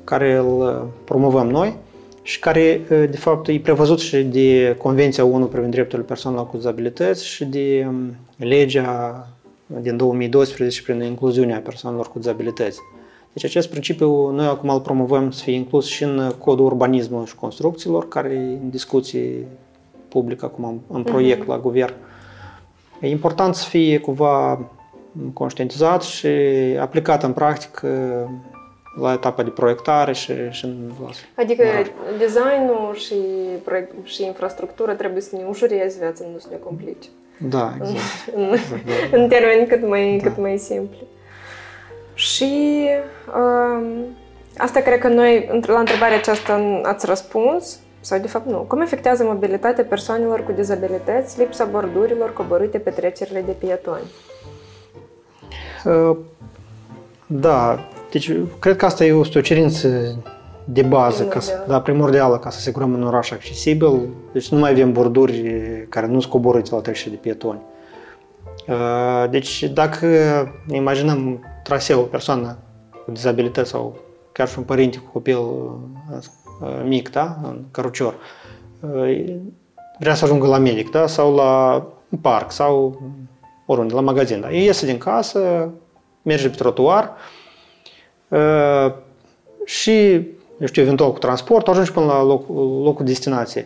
[0.03, 1.75] care îl promovăm noi
[2.27, 7.27] și care, de fapt, e prevăzut și de Convenția ONU privind drepturile persoanelor cu dizabilități
[7.27, 7.87] și de
[8.37, 9.27] legea
[9.67, 12.79] din 2012 prin incluziunea persoanelor cu dizabilități.
[13.33, 17.35] Deci acest principiu noi acum îl promovăm să fie inclus și în codul urbanismului și
[17.35, 19.47] construcțiilor, care e în discuție
[20.07, 21.47] publică acum în proiect uh-huh.
[21.47, 21.93] la guvern.
[23.01, 24.65] E important să fie cumva
[25.33, 26.27] conștientizat și
[26.79, 27.87] aplicat în practică
[28.99, 30.91] la etapa de proiectare și, și în
[31.35, 31.87] Adică oraș.
[32.17, 33.15] designul și,
[33.63, 37.07] proiect, și infrastructura trebuie să ne ușureze viața, nu să ne complice.
[37.37, 37.99] Da, exact.
[38.35, 39.17] în, exact, da.
[39.17, 40.29] în termeni cât mai, da.
[40.29, 41.07] cât mai simpli.
[42.13, 42.83] Și
[43.27, 43.87] uh,
[44.57, 48.57] asta cred că noi, la întrebarea aceasta ați răspuns, sau de fapt nu.
[48.57, 54.11] Cum afectează mobilitatea persoanelor cu dizabilități lipsa bordurilor coborâte pe trecerile de pietoni?
[55.85, 56.17] Uh,
[57.25, 60.15] da, deci cred că asta este o cerință
[60.69, 63.99] de bază, ca să, da, primordială, ca să asigurăm un oraș accesibil.
[64.31, 67.61] Deci nu mai avem borduri care nu sunt coborâte la trecerile de pietoni.
[68.67, 70.07] Uh, deci dacă
[70.65, 72.57] ne imaginăm traseu, o persoană
[73.05, 73.97] cu dizabilități sau
[74.31, 78.15] chiar și un părinte cu copil uh, mic, da, în cărucior,
[78.79, 79.35] uh,
[79.99, 81.83] vrea să ajungă la medic, da, sau la
[82.21, 83.01] parc, sau
[83.65, 84.51] oriunde, la magazin, da.
[84.51, 85.69] Ei iese din casă,
[86.21, 87.36] merge pe trotuar uh,
[89.65, 90.13] și,
[90.59, 92.47] eu știu, eventual cu transport, ajunge până la loc,
[92.83, 93.65] locul destinației.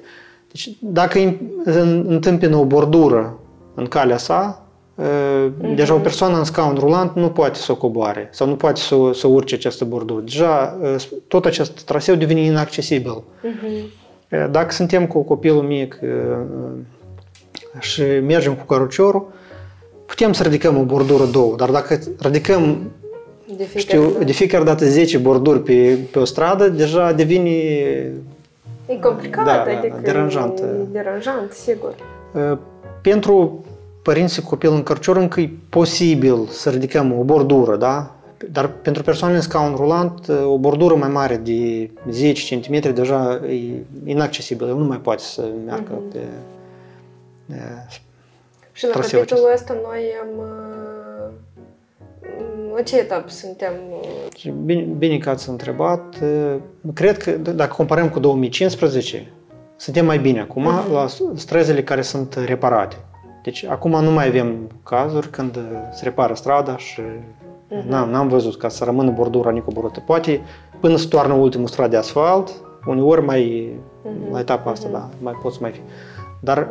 [0.52, 1.38] Deci, dacă
[2.06, 3.40] întâmpină o bordură
[3.76, 4.66] în calea sa,
[5.02, 5.76] Mm-hmm.
[5.76, 8.96] Deja o persoană în scaun rulant nu poate să o coboare sau nu poate să,
[9.14, 10.22] să urce această bordură.
[10.22, 10.80] Deja
[11.28, 13.24] tot acest traseu devine inaccesibil.
[13.24, 14.50] Mm-hmm.
[14.52, 16.00] Dacă suntem cu copilul mic
[17.80, 19.32] și mergem cu căruciorul,
[20.06, 22.92] putem să ridicăm o bordură două, dar dacă ridicăm
[23.58, 27.52] de fiecare, știu, de fiecare dată 10 borduri pe, pe o stradă, deja devine...
[28.86, 30.60] E complicat, da, adică deranjant.
[30.60, 31.96] E deranjant, sigur.
[33.02, 33.66] Pentru
[34.02, 38.16] părinții cu copil în cărcior încă e posibil să ridicăm o bordură, da?
[38.52, 43.84] Dar pentru persoane în scaun rulant, o bordură mai mare de 10 cm deja e
[44.06, 44.68] inaccesibil.
[44.68, 46.12] El nu mai poate să meargă uh-huh.
[46.12, 46.20] pe
[47.54, 47.56] e,
[48.72, 50.46] Și la capitolul ăsta noi am...
[52.76, 53.72] La ce etapă suntem?
[54.66, 56.16] Bine, bine că ați întrebat.
[56.94, 59.34] Cred că dacă comparăm cu 2015,
[59.76, 60.92] suntem mai bine acum uh-huh.
[60.92, 61.06] la
[61.36, 62.96] străzile care sunt reparate.
[63.44, 65.60] Deci acum nu mai avem cazuri când
[65.92, 67.88] se repară strada și uh-huh.
[67.88, 70.00] n-am, n-am văzut ca să rămână bordura necoborâtă.
[70.00, 70.42] Poate
[70.80, 72.52] până se toarnă ultimul strat de asfalt,
[72.86, 73.74] uneori mai,
[74.06, 74.32] uh-huh.
[74.32, 74.92] la etapa asta, uh-huh.
[74.92, 75.80] da, mai pot să mai fi.
[76.40, 76.68] Dar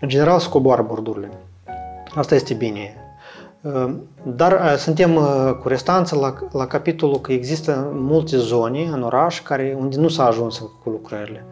[0.00, 1.30] în general se coboară bordurile.
[2.14, 2.94] Asta este bine.
[4.22, 5.18] Dar suntem
[5.60, 10.26] cu restanță la, la capitolul că există multe zone în oraș care, unde nu s-a
[10.26, 11.44] ajuns cu lucrările.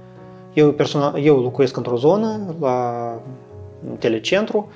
[0.53, 3.15] Eu, personal, eu locuiesc într-o zonă la
[3.99, 4.69] telecentru,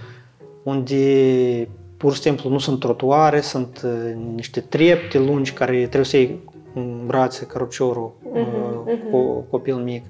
[0.63, 6.17] unde pur și simplu nu sunt trotuare, sunt uh, niște trepte lungi care trebuie să
[6.17, 6.41] iei
[6.75, 9.11] în brațe căruciorul uh-huh, uh-huh.
[9.11, 10.05] cu copil mic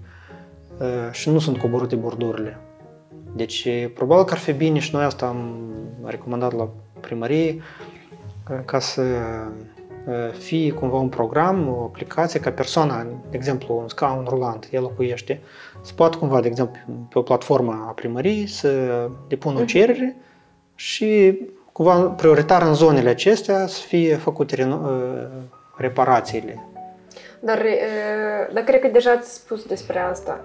[0.80, 2.58] uh, și nu sunt coborâte bordurile.
[3.36, 5.70] Deci, probabil că ar fi bine și noi asta am
[6.04, 6.68] recomandat la
[7.00, 7.62] primărie
[8.64, 9.02] ca să
[10.38, 15.40] fie cumva un program, o aplicație ca persoana, de exemplu, un scaun rulant, el locuiește,
[15.82, 16.78] să poată cumva, de exemplu,
[17.08, 18.68] pe o platformă a primăriei să
[19.28, 19.68] depună o mhm.
[19.68, 20.16] cerere
[20.74, 21.38] și
[21.72, 24.78] cumva prioritar în zonele acestea să fie făcute
[25.76, 26.64] reparațiile.
[27.40, 27.62] Dar,
[28.52, 30.40] dar cred că deja ați spus despre asta.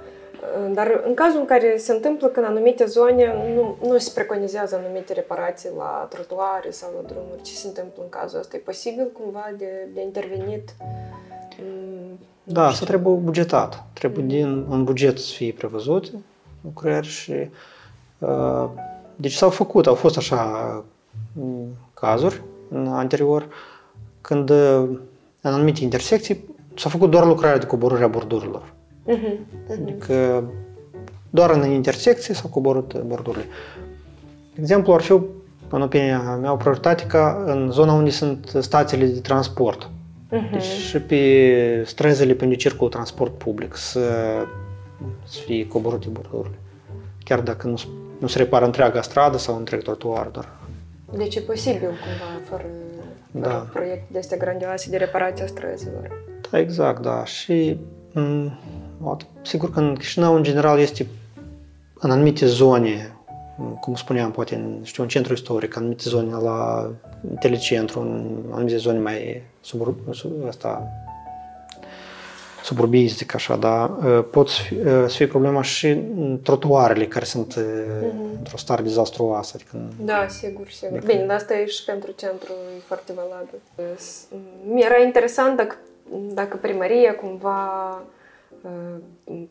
[0.74, 4.82] Dar în cazul în care se întâmplă că în anumite zone nu, nu se preconizează
[4.84, 8.56] anumite reparații la trotuare sau la drumuri, ce se întâmplă în cazul ăsta?
[8.56, 10.76] E posibil cumva de, de intervenit?
[12.44, 13.84] Da, să trebuie bugetat.
[13.94, 14.30] Trebuie mm.
[14.30, 16.12] din un buget să fie prevăzut
[16.62, 17.50] lucrări și
[18.20, 18.70] uh,
[19.16, 20.84] deci s-au făcut, au fost așa
[21.94, 23.48] cazuri în anterior
[24.22, 24.50] când
[25.42, 28.74] în anumite intersecții s-a făcut doar lucrarea de coborâre a bordurilor.
[29.08, 29.38] Uh-huh.
[29.72, 30.44] Adică
[31.30, 33.46] doar în intersecție s-au coborât bordurile.
[34.60, 35.12] Exemplu ar fi,
[35.70, 39.90] în opinia mea, o prioritate ca în zona unde sunt stațiile de transport.
[39.90, 40.52] Uh-huh.
[40.52, 44.00] Deci și pe străzile pe unde circulă transport public să,
[45.24, 46.56] să fie coborâte bordurile.
[47.24, 47.78] Chiar dacă nu,
[48.20, 50.58] nu se repară întreaga stradă sau întreg trotuar, doar.
[51.18, 52.66] Deci e posibil cumva, fără,
[53.34, 53.68] fără da.
[53.74, 56.24] proiecte de astea grandioase de reparație a străzilor.
[56.52, 57.26] Da, exact, da.
[57.26, 57.78] Și
[58.12, 58.52] m-
[59.42, 61.08] Sigur că în Chișinău, în general, este
[62.00, 63.14] în anumite zone,
[63.80, 66.92] cum spuneam, poate în, știu, în centru istoric, în anumite zone la
[67.40, 70.88] telecentru, în anumite zone mai subur, sub, asta,
[72.64, 76.02] suburbii, zic așa, dar ă, pot să fie, ă, să fie problema și
[76.44, 78.38] trotuarele care sunt uh-huh.
[78.38, 79.52] într-o stare dezastruoasă.
[79.56, 79.78] Adică...
[80.06, 80.98] Da, sigur, sigur.
[80.98, 81.12] Adică...
[81.12, 83.60] Bine, dar asta e și pentru centru, e foarte valabil.
[84.72, 85.76] Mi-era interesant dacă,
[86.34, 87.60] dacă primăria cumva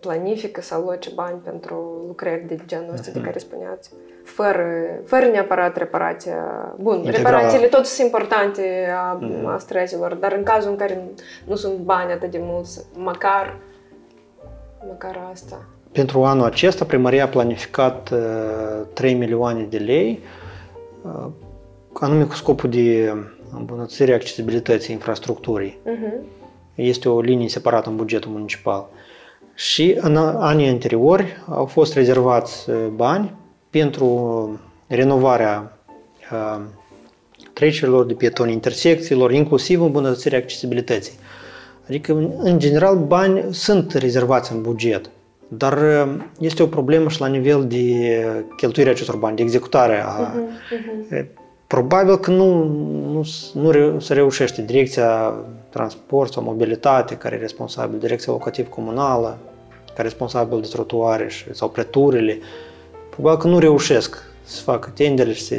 [0.01, 3.91] planifică să aloce bani pentru lucrări de genul ăsta de care spuneați,
[4.25, 4.67] fără,
[5.05, 6.37] fără neapărat reparația.
[6.81, 7.17] Bun, Integra...
[7.17, 9.47] reparațiile tot sunt importante a, mm.
[9.47, 11.03] a străzilor, dar în cazul în care
[11.47, 13.57] nu sunt bani atât de mulți, măcar,
[14.89, 15.67] măcar asta.
[15.93, 20.23] Pentru anul acesta, primăria a planificat uh, 3 milioane de lei,
[21.03, 21.27] uh,
[21.93, 23.15] anume cu scopul de
[23.57, 25.79] îmbunătățirea accesibilității infrastructurii.
[25.87, 26.37] Uh-huh
[26.83, 28.89] este o linie separată în bugetul municipal.
[29.59, 33.35] Și în anii anteriori au fost rezervați uh, bani
[33.71, 35.79] pentru renovarea
[36.33, 36.61] uh,
[37.53, 41.19] trecerilor de pietoni, intersecțiilor, inclusiv îmbunătățirea accesibilității.
[41.89, 45.11] Adică, în general, bani sunt rezervați în buget,
[45.49, 48.25] dar uh, este o problemă și la nivel de
[48.57, 50.35] cheltuirea acestor bani, de executare a uh-huh,
[51.13, 51.27] uh-huh.
[51.69, 52.65] Probabil că nu,
[53.13, 54.63] nu, nu se reușește.
[54.63, 55.35] Direcția
[55.69, 59.39] transport sau mobilitate, care e responsabil, direcția locativ comunală,
[59.87, 62.39] care e responsabil de trotuare și, sau preturile,
[63.11, 65.57] probabil că nu reușesc să facă tendere și să,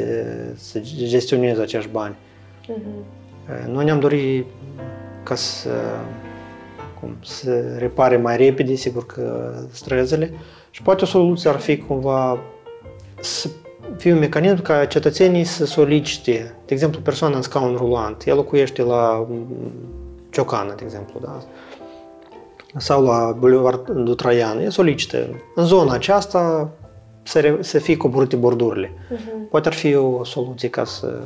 [0.56, 2.14] să gestioneze acești bani.
[2.62, 3.66] Uh-huh.
[3.66, 4.46] Noi ne-am dorit
[5.22, 5.70] ca să,
[7.00, 10.32] cum, să repare mai repede, sigur că străzile,
[10.70, 12.38] și poate o soluție ar fi cumva
[13.20, 13.48] să
[13.96, 18.82] fie un mecanism ca cetățenii să solicite, de exemplu, persoana în scaun rulant, ea locuiește
[18.82, 19.26] la
[20.30, 21.42] Ciocană, de exemplu, da?
[22.76, 26.70] sau la Boulevard Dutraian, ea solicită în zona aceasta
[27.22, 28.88] să, re, să fie coborâte bordurile.
[28.88, 29.50] Uh-huh.
[29.50, 31.20] Poate ar fi o soluție ca să,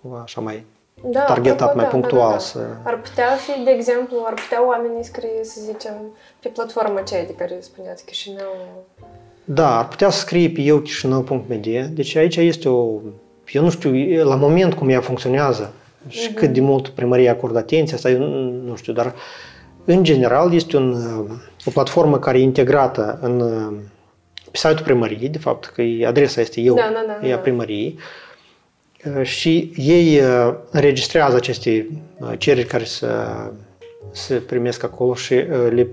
[0.00, 0.64] cumva, așa mai
[1.02, 2.26] da, targetat, mai da, punctual.
[2.26, 2.38] Da, da.
[2.38, 2.58] Să...
[2.82, 5.94] Ar putea fi, de exemplu, ar putea oamenii scrie, să zicem,
[6.40, 8.84] pe platforma aceea de care spuneați, Chișinău,
[9.44, 11.86] da, ar putea să scrie pe eu Chișinău.md.
[11.92, 13.00] Deci aici este o...
[13.52, 13.92] Eu nu știu,
[14.24, 15.72] la moment cum ea funcționează
[16.08, 16.34] și uh-huh.
[16.34, 18.18] cât de mult primăria acordă atenție, asta eu
[18.64, 19.14] nu știu, dar
[19.84, 20.96] în general este un,
[21.64, 23.38] o platformă care e integrată în,
[24.50, 27.42] pe site-ul primăriei, de fapt, că adresa este eu, da, da, da, e a da.
[27.42, 27.98] primăriei,
[29.22, 31.88] și ei uh, înregistrează aceste
[32.18, 33.08] uh, cereri care să
[34.10, 35.88] se primesc acolo și uh, le,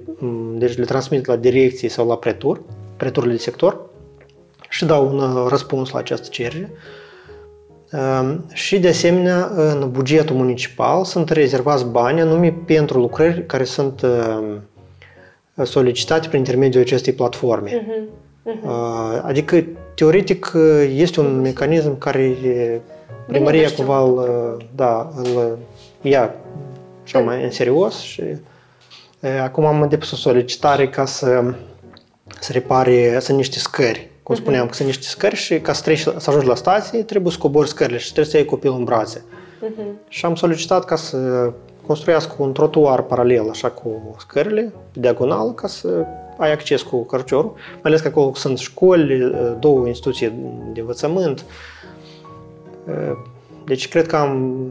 [0.53, 2.61] deci le transmit la direcție sau la pretur
[3.01, 3.79] preturile de sector
[4.69, 6.71] și dau un uh, răspuns la această cerere.
[7.91, 14.01] Um, și de asemenea, în bugetul municipal sunt rezervați bani anume pentru lucrări care sunt
[14.01, 14.61] um,
[15.65, 17.69] solicitate prin intermediul acestei platforme.
[17.69, 18.51] Uh-huh.
[18.51, 19.21] Uh-huh.
[19.21, 19.63] Adică,
[19.95, 20.53] teoretic,
[20.95, 22.35] este un mecanism care
[23.27, 24.27] primăria cumva îl,
[24.75, 25.57] da, îl
[26.01, 26.35] ia
[27.03, 28.23] așa mai în serios și
[29.43, 31.53] acum am depus o solicitare ca să
[32.39, 34.09] să repare, sunt niște scări.
[34.23, 34.43] Cum mhm.
[34.43, 37.37] spuneam, că sunt niște scări și ca să, treci, să ajungi la stație, trebuie să
[37.37, 39.25] cobori scările și trebuie să iei copilul în brațe.
[39.65, 40.07] Uh-huh.
[40.07, 41.51] Și am solicitat ca să
[41.85, 46.05] construiască un trotuar paralel, așa cu scările, diagonal, ca să
[46.37, 50.33] ai acces cu cărciorul, mai ales că acolo sunt școli, două instituții
[50.73, 51.45] de învățământ.
[53.65, 54.61] Deci cred că am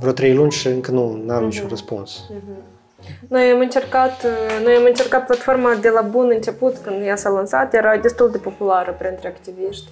[0.00, 1.44] vreo trei luni și încă nu am uh-huh.
[1.44, 2.30] niciun răspuns.
[2.32, 2.79] Uh-huh.
[3.28, 4.26] Noi am încercat,
[4.64, 8.38] noi am încercat platforma de la bun început, când ea s-a lansat, era destul de
[8.38, 9.88] populară printre activiști.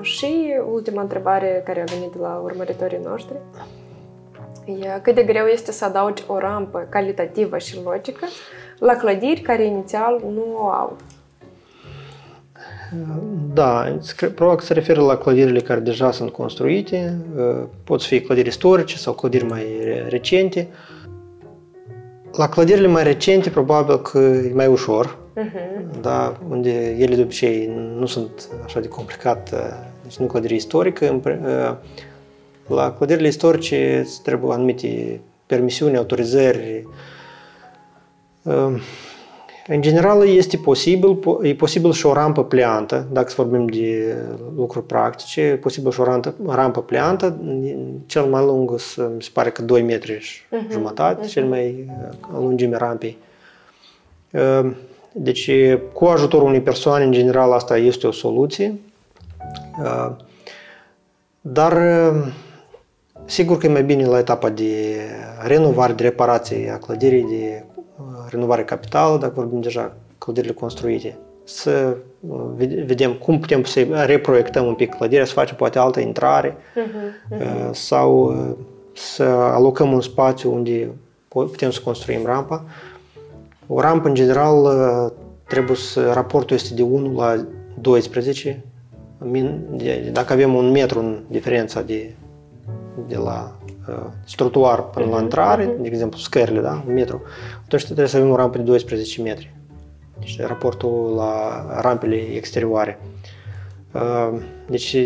[0.00, 3.36] Și ultima întrebare care a venit de la urmăritorii noștri
[4.66, 8.26] e cât de greu este să adaugi o rampă calitativă și logică
[8.78, 10.96] la clădiri care inițial nu o au.
[13.52, 13.98] Da,
[14.34, 17.18] probabil că se referă la clădirile care deja sunt construite,
[17.84, 19.66] pot fi clădiri istorice sau clădiri mai
[20.08, 20.68] recente.
[22.36, 26.00] La clădirile mai recente, probabil că e mai ușor, uh-huh.
[26.00, 29.50] da, unde ele de obicei nu sunt așa de complicat,
[30.02, 31.20] deci nu clădiri istorică.
[32.66, 36.86] La clădirile istorice trebuie anumite permisiuni, autorizări.
[39.68, 44.16] În general este posibil, e posibil și o rampă pleantă, dacă vorbim de
[44.56, 47.40] lucruri practice, e posibil și o rampă, rampă pleantă,
[48.06, 50.70] cel mai lung mi se pare că 2 metri și uh-huh.
[50.70, 51.30] jumătate, uh-huh.
[51.30, 51.90] cel mai
[52.32, 53.16] lungime rampei.
[55.12, 55.50] Deci,
[55.92, 58.74] cu ajutorul unei persoane, în general, asta este o soluție.
[61.40, 61.78] Dar,
[63.24, 64.96] sigur că e mai bine la etapa de
[65.46, 67.64] renovare, de reparație a clădirii, de
[68.28, 71.96] renovare capitală, dacă vorbim deja clădirile construite, să
[72.86, 77.70] vedem cum putem să reproiectăm un pic clădirea, să facem poate altă intrare uh-huh, uh-huh.
[77.70, 78.36] sau
[78.92, 80.90] să alocăm un spațiu unde
[81.28, 82.64] putem să construim rampa.
[83.66, 84.66] O rampă, în general,
[85.48, 87.46] trebuie să raportul este de 1 la
[87.80, 88.64] 12.
[90.12, 92.14] Dacă avem un metru în diferența de,
[93.08, 93.55] de la uh,
[94.36, 97.22] trotuar până la intrare, de exemplu scările, da, un metru,
[97.64, 99.54] atunci trebuie să avem o rampă de 12 metri.
[100.18, 102.98] Deci raportul la rampele exterioare.
[103.92, 104.96] Uh, deci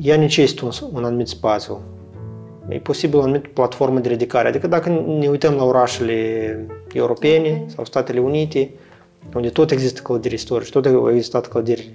[0.00, 1.80] ea necesită un, un anumit spațiu.
[2.68, 4.48] E posibil o anumită platformă de ridicare.
[4.48, 7.64] Adică dacă ne uităm la orașele europene okay.
[7.66, 8.70] sau Statele Unite,
[9.34, 11.92] unde tot există clădiri istorice, tot au existat clădiri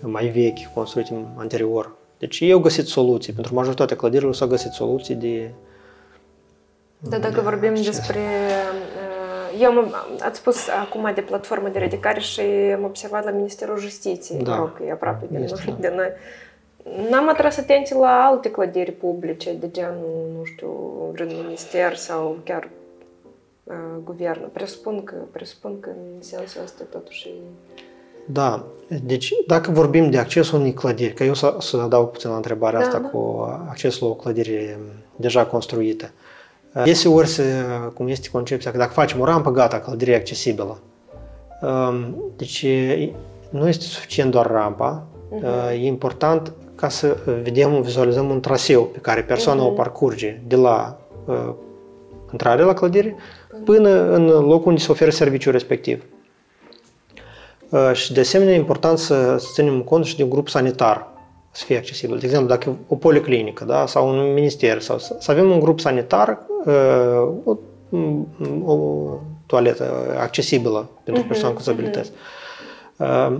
[0.00, 1.96] mai vechi, construite anterior.
[2.24, 3.32] Deci ei au găsit soluții.
[3.32, 5.50] Pentru majoritatea clădirilor s-au găsit soluții de...
[6.98, 7.84] Da, dacă de vorbim acces.
[7.86, 8.20] despre...
[9.60, 12.40] Eu am, ați spus acum de platformă de ridicare și
[12.76, 14.56] am observat la Ministerul Justiției, da.
[14.56, 15.76] rog, e aproape de, este, da.
[15.80, 16.08] de noi.
[17.10, 20.68] N-am atras atenție la alte clădiri publice, de genul, nu știu,
[21.12, 22.68] vreun minister sau chiar
[23.64, 24.50] uh, guvern.
[24.52, 27.30] Presupun că, presupun că în sensul ăsta totuși
[28.24, 28.64] da,
[29.02, 32.78] deci dacă vorbim de accesul unei clădiri, că eu să, să adaug puțin la întrebarea
[32.80, 33.08] da, asta da.
[33.08, 34.78] cu accesul la o clădire
[35.16, 36.10] deja construită.
[37.08, 37.42] ori să,
[37.94, 40.78] cum este concepția, că dacă facem o rampă, gata, clădirea e accesibilă.
[41.62, 42.66] Um, deci
[43.50, 45.72] nu este suficient doar rampa, uh-huh.
[45.72, 49.70] e important ca să vedem, vizualizăm un traseu pe care persoana uh-huh.
[49.70, 51.52] o parcurge de la uh,
[52.32, 53.16] intrarea la clădire
[53.64, 56.04] până în locul unde se oferă serviciul respectiv.
[57.74, 61.06] Uh, și de asemenea e important să, ținem cont și de un grup sanitar
[61.50, 62.18] să fie accesibil.
[62.18, 66.38] De exemplu, dacă o policlinică da, sau un minister, sau să avem un grup sanitar,
[66.64, 67.56] uh, o,
[68.72, 69.08] o
[69.46, 72.10] toaletă accesibilă pentru uh-huh, persoane cu dizabilități.
[72.10, 73.38] Uh-huh.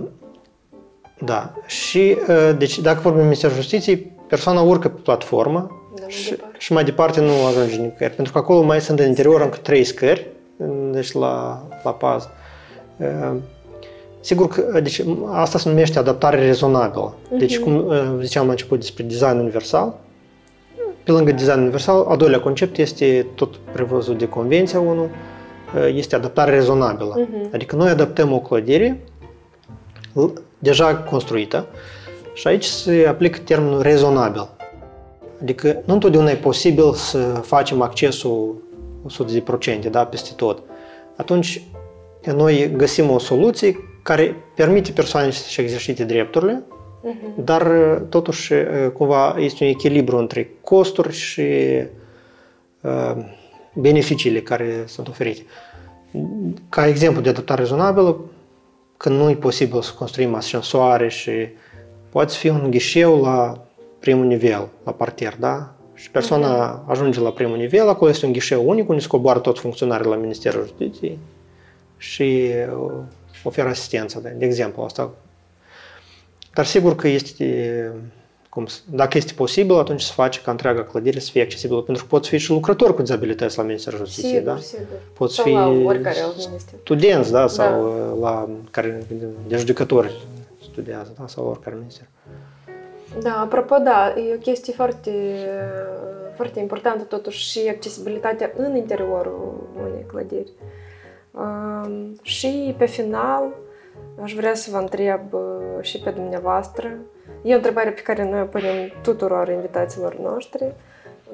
[1.19, 1.53] Da.
[1.65, 2.17] Și
[2.57, 7.21] deci dacă vorbim de Ministerul Justiției, persoana urcă pe platformă da, și, și mai departe
[7.21, 8.15] nu ajunge nicăieri.
[8.15, 10.27] Pentru că acolo mai sunt în interior încă trei scări,
[10.91, 12.31] deci la, la pază.
[14.25, 17.15] Sigur că deci, asta se numește adaptare rezonabilă.
[17.37, 19.99] Deci, cum ziceam la început despre design universal,
[21.03, 25.07] pe lângă design universal, al doilea concept este tot prevăzut de Convenția 1,
[25.93, 27.19] este adaptare rezonabilă.
[27.19, 27.53] Uh-huh.
[27.53, 29.03] Adică noi adaptăm o clădire
[30.59, 31.65] deja construită
[32.33, 34.49] și aici se aplică termenul rezonabil.
[35.41, 38.61] Adică nu întotdeauna e posibil să facem accesul
[39.85, 40.61] 100% da, peste tot.
[41.15, 41.61] Atunci
[42.35, 43.75] noi găsim o soluție
[44.05, 47.43] care permite persoanei să-și exercite drepturile, uh-huh.
[47.43, 47.67] dar
[48.09, 48.53] totuși
[48.93, 51.41] cumva este un echilibru între costuri și
[52.81, 53.15] uh,
[53.73, 55.41] beneficiile care sunt oferite.
[56.69, 58.19] Ca exemplu de adaptare rezonabilă,
[58.97, 61.31] când nu e posibil să construim ascensoare și
[62.09, 63.65] poate fi un ghișeu la
[63.99, 65.73] primul nivel, la parter, da?
[65.93, 66.89] Și persoana uh-huh.
[66.89, 70.65] ajunge la primul nivel, acolo este un ghișeu unic unde scoboară toți funcționarii la Ministerul
[70.65, 71.19] Justiției
[71.97, 72.49] și
[73.47, 75.11] oferă asistență, de exemplu asta.
[76.53, 77.91] Dar sigur că este,
[78.49, 82.09] cum, dacă este posibil, atunci se face ca întreaga clădire să fie accesibilă, pentru că
[82.09, 84.59] pot fi și lucrători cu dizabilități la Ministerul Justiției, sigur, da?
[84.59, 84.85] Sigur.
[85.13, 85.57] Pot fi
[86.83, 88.29] studenți, da, sau da.
[88.29, 89.03] la care
[89.47, 90.27] de judecători
[90.63, 92.07] studiază, da, sau oricare minister.
[93.21, 95.11] Da, apropo, da, e o chestie foarte,
[96.35, 100.51] foarte importantă totuși și accesibilitatea în interiorul unei clădiri.
[102.21, 103.43] Și pe final,
[104.21, 105.21] aș vrea să vă întreb
[105.81, 106.97] și pe dumneavoastră,
[107.43, 110.73] e o întrebare pe care noi o punem tuturor invitaților noștri,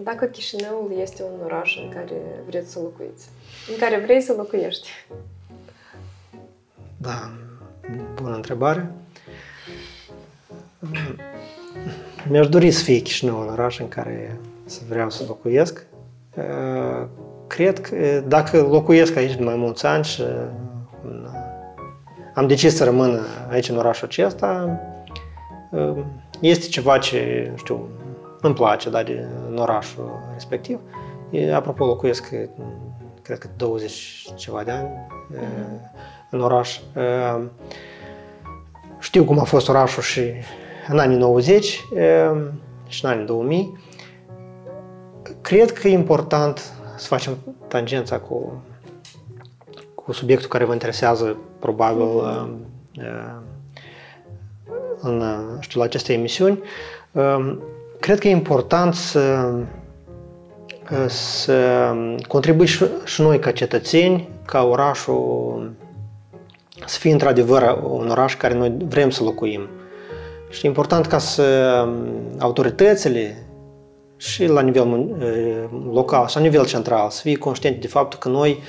[0.04, 3.30] dacă Chișinăul este un oraș în care vreți să locuiți,
[3.72, 4.90] în care vrei să locuiești.
[6.98, 7.32] Da,
[8.22, 8.92] bună întrebare.
[12.30, 15.86] Mi-aș dori să fie Chișinău un oraș în care să vreau să locuiesc.
[17.52, 20.24] Cred că dacă locuiesc aici de mai mulți ani și
[22.34, 24.80] am decis să rămân aici în orașul acesta,
[26.40, 27.90] este ceva ce, știu,
[28.42, 30.80] îmi place, da, de, în orașul respectiv.
[31.54, 32.30] Apropo, locuiesc,
[33.22, 36.30] cred că 20 ceva de ani mm-hmm.
[36.30, 36.80] în oraș.
[39.00, 40.22] Știu cum a fost orașul și
[40.88, 41.66] în anii 90
[42.88, 43.78] și în anii 2000.
[45.42, 47.38] Cred că e important să facem
[47.68, 48.64] tangența cu,
[49.96, 53.42] cu subiectul care vă interesează, probabil, mm-hmm.
[55.02, 55.24] în,
[55.60, 56.62] știu, la aceste emisiuni.
[58.00, 59.54] Cred că e important să,
[61.08, 61.92] să
[62.28, 62.68] contribuim
[63.06, 65.72] și noi ca cetățeni, ca orașul
[66.86, 69.68] să fie într-adevăr un oraș care noi vrem să locuim.
[70.50, 71.88] Și e important ca să
[72.40, 73.46] autoritățile
[74.22, 75.16] și la nivel
[75.92, 78.60] local și la nivel central să fie conștiente de faptul că noi,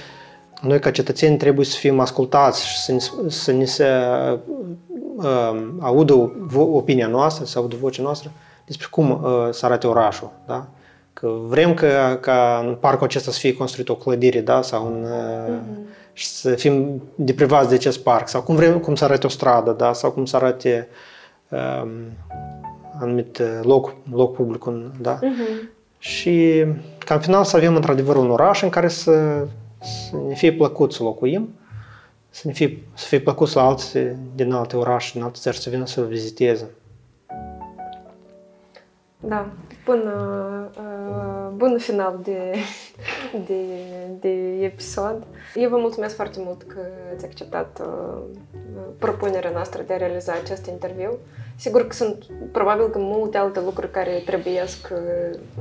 [0.63, 2.99] noi ca cetățeni trebuie să fim ascultați și să ne,
[3.29, 3.89] să ne se
[5.17, 8.31] uh, audă opinia noastră, să audă vocea noastră
[8.67, 10.31] despre cum uh, să arate orașul.
[10.47, 10.67] Da?
[11.13, 14.63] Că vrem ca, ca în parcul acesta să fie construit o clădire da?
[14.63, 16.13] sau un, uh, mm-hmm.
[16.13, 19.71] și să fim deprivați de acest parc sau cum vrem cum să arate o stradă
[19.73, 19.93] da?
[19.93, 20.89] sau cum să arate
[21.49, 21.91] um,
[23.03, 24.65] anumit uh, loc, loc public.
[25.01, 25.19] Da?
[25.19, 25.81] Mm-hmm.
[25.99, 26.65] Și
[26.99, 29.47] ca în final să avem într-adevăr un oraș în care să,
[29.81, 31.49] să ne fie plăcut să locuim,
[32.31, 35.71] să ne fie, să fie plăcut la alții din alte orașe, din alte țări să
[35.71, 36.71] vină să viziteze.
[39.25, 39.47] Da,
[39.85, 42.55] bun, uh, bun final de,
[43.47, 43.65] de,
[44.21, 45.27] de episod.
[45.55, 46.81] Eu vă mulțumesc foarte mult că
[47.15, 48.23] ați acceptat uh,
[48.99, 51.19] propunerea noastră de a realiza acest interviu.
[51.57, 54.65] Sigur că sunt probabil că multe alte lucruri care trebuie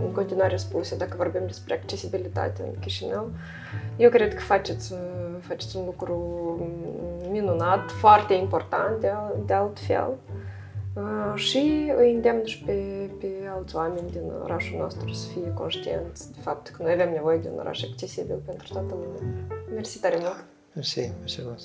[0.06, 3.30] în continuare spuse dacă vorbim despre accesibilitate în Chișinău.
[3.98, 4.94] Eu cred că faceți,
[5.40, 6.16] faceți un lucru
[7.32, 9.12] minunat, foarte important de,
[9.46, 10.18] de altfel.
[10.96, 16.32] Uh, și îi îndemn și pe, pe alți oameni din orașul nostru să fie conștienți
[16.34, 19.48] de fapt că noi avem nevoie de un oraș accesibil pentru toată lumea.
[19.74, 20.46] Mersi tare mult!
[20.74, 21.60] Mersi, mersi mult!